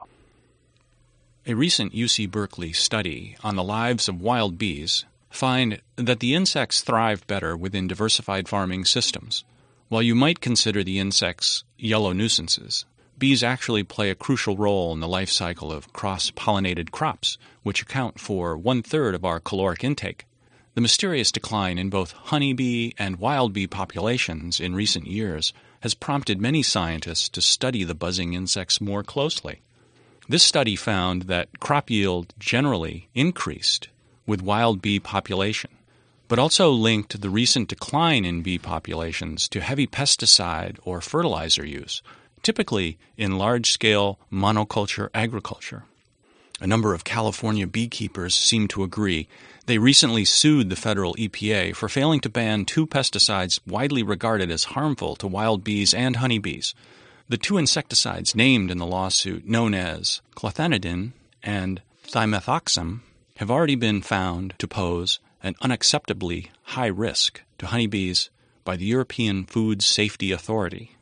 A 1.47 1.55
recent 1.55 1.95
UC 1.95 2.31
Berkeley 2.31 2.73
study 2.73 3.37
on 3.43 3.57
the 3.57 3.65
lives 3.65 4.09
of 4.09 4.21
wild 4.21 4.59
bees 4.59 5.05
find 5.31 5.81
that 5.97 6.21
the 6.21 6.35
insects 6.35 6.83
thrive 6.83 7.27
better 7.27 7.57
within 7.57 7.87
diversified 7.87 8.49
farming 8.49 8.85
systems. 8.85 9.45
While 9.89 10.03
you 10.03 10.15
might 10.15 10.41
consider 10.41 10.85
the 10.85 10.99
insects 10.99 11.65
yellow 11.79 12.13
nuisances, 12.13 12.85
bees 13.19 13.43
actually 13.43 13.85
play 13.85 14.11
a 14.11 14.15
crucial 14.15 14.57
role 14.57 14.93
in 14.93 15.01
the 15.01 15.09
life 15.09 15.31
cycle 15.31 15.73
of 15.73 15.93
cross 15.93 16.31
pollinated 16.31 16.91
crops, 16.91 17.39
which 17.63 17.83
account 17.83 18.21
for 18.21 18.57
one 18.57 18.83
third 18.83 19.15
of 19.15 19.25
our 19.25 19.41
caloric 19.41 19.83
intake. 19.83 20.27
The 20.75 20.81
mysterious 20.81 21.33
decline 21.33 21.79
in 21.79 21.91
both 21.91 22.13
honeybee 22.13 22.93
and 22.97 23.17
wild 23.17 23.53
bee 23.53 23.67
populations 23.67 24.61
in 24.61 24.75
recent 24.75 25.09
years 25.09 25.53
has 25.81 25.95
prompted 25.95 26.41
many 26.41 26.63
scientists 26.63 27.29
to 27.31 27.41
study 27.41 27.83
the 27.83 27.95
buzzing 27.95 28.35
insects 28.35 28.81
more 28.81 29.03
closely. 29.03 29.63
This 30.29 30.45
study 30.45 30.77
found 30.77 31.23
that 31.23 31.59
crop 31.59 31.91
yield 31.91 32.33
generally 32.39 33.09
increased 33.15 33.89
with 34.27 34.43
wild 34.43 34.81
bee 34.81 35.01
population, 35.01 35.71
but 36.29 36.39
also 36.39 36.71
linked 36.71 37.21
the 37.21 37.31
recent 37.31 37.69
decline 37.69 38.25
in 38.25 38.43
bee 38.43 38.59
populations 38.59 39.49
to 39.49 39.61
heavy 39.61 39.89
pesticide 39.89 40.79
or 40.85 41.01
fertilizer 41.01 41.67
use, 41.67 42.01
typically 42.43 42.97
in 43.17 43.39
large 43.39 43.73
scale 43.73 44.21
monoculture 44.31 45.09
agriculture. 45.15 45.85
A 46.63 46.67
number 46.67 46.93
of 46.93 47.05
California 47.05 47.67
beekeepers 47.67 48.35
seem 48.35 48.69
to 48.69 48.83
agree. 48.83 49.29
They 49.65 49.79
recently 49.79 50.27
sued 50.27 50.69
the 50.69 50.77
federal 50.77 51.15
EPA 51.15 51.75
for 51.75 51.89
failing 51.89 52.21
to 52.21 52.29
ban 52.29 52.67
two 52.67 52.87
pesticides 52.87 53.61
widely 53.67 54.03
regarded 54.03 54.51
as 54.51 54.65
harmful 54.65 55.17
to 55.17 55.27
wild 55.27 55.65
bees 55.65 55.95
and 55.95 56.17
honeybees. 56.17 56.75
The 57.31 57.39
two 57.39 57.57
insecticides 57.57 58.35
named 58.35 58.71
in 58.71 58.77
the 58.77 58.87
lawsuit, 58.87 59.49
known 59.49 59.73
as 59.73 60.21
clothianidin 60.37 61.13
and 61.43 61.81
thiamethoxam, 62.07 63.01
have 63.37 63.51
already 63.51 63.77
been 63.77 64.03
found 64.03 64.53
to 64.59 64.69
pose 64.69 65.19
an 65.43 65.55
unacceptably 65.63 66.49
high 66.63 66.89
risk 66.89 67.41
to 67.57 67.69
honeybees 67.69 68.29
by 68.65 68.77
the 68.77 68.85
European 68.85 69.45
Food 69.47 69.81
Safety 69.83 70.31
Authority. 70.31 70.97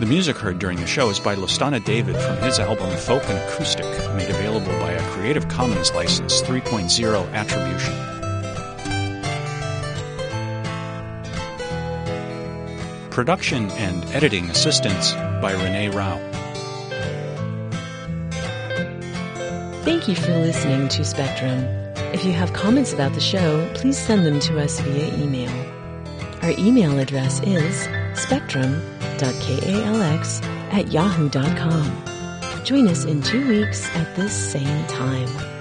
The 0.00 0.06
music 0.06 0.36
heard 0.36 0.58
during 0.58 0.80
the 0.80 0.88
show 0.88 1.08
is 1.08 1.20
by 1.20 1.36
Lostana 1.36 1.82
David 1.82 2.16
from 2.16 2.36
his 2.38 2.58
album 2.58 2.90
Folk 2.96 3.22
and 3.28 3.38
Acoustic, 3.38 3.86
made 4.16 4.28
available 4.28 4.72
by 4.80 4.90
a 4.90 5.10
Creative 5.10 5.46
Commons 5.46 5.92
license 5.92 6.42
3.0 6.42 7.32
attribution. 7.32 7.94
Production 13.10 13.70
and 13.70 14.04
editing 14.06 14.50
assistance 14.50 15.12
by 15.40 15.52
Renee 15.52 15.90
Rao. 15.90 16.18
Thank 19.84 20.08
you 20.08 20.16
for 20.16 20.32
listening 20.32 20.88
to 20.88 21.04
Spectrum. 21.04 21.60
If 22.12 22.24
you 22.24 22.32
have 22.32 22.52
comments 22.52 22.92
about 22.92 23.14
the 23.14 23.20
show, 23.20 23.70
please 23.74 23.96
send 23.96 24.26
them 24.26 24.40
to 24.40 24.58
us 24.58 24.80
via 24.80 25.14
email. 25.22 25.52
Our 26.42 26.50
email 26.58 26.98
address 26.98 27.40
is 27.42 27.86
spectrum.kalx 29.18 30.40
at 30.72 30.92
yahoo.com. 30.92 32.04
Join 32.64 32.88
us 32.88 33.04
in 33.04 33.22
two 33.22 33.46
weeks 33.48 33.86
at 33.94 34.14
this 34.16 34.32
same 34.32 34.86
time. 34.86 35.53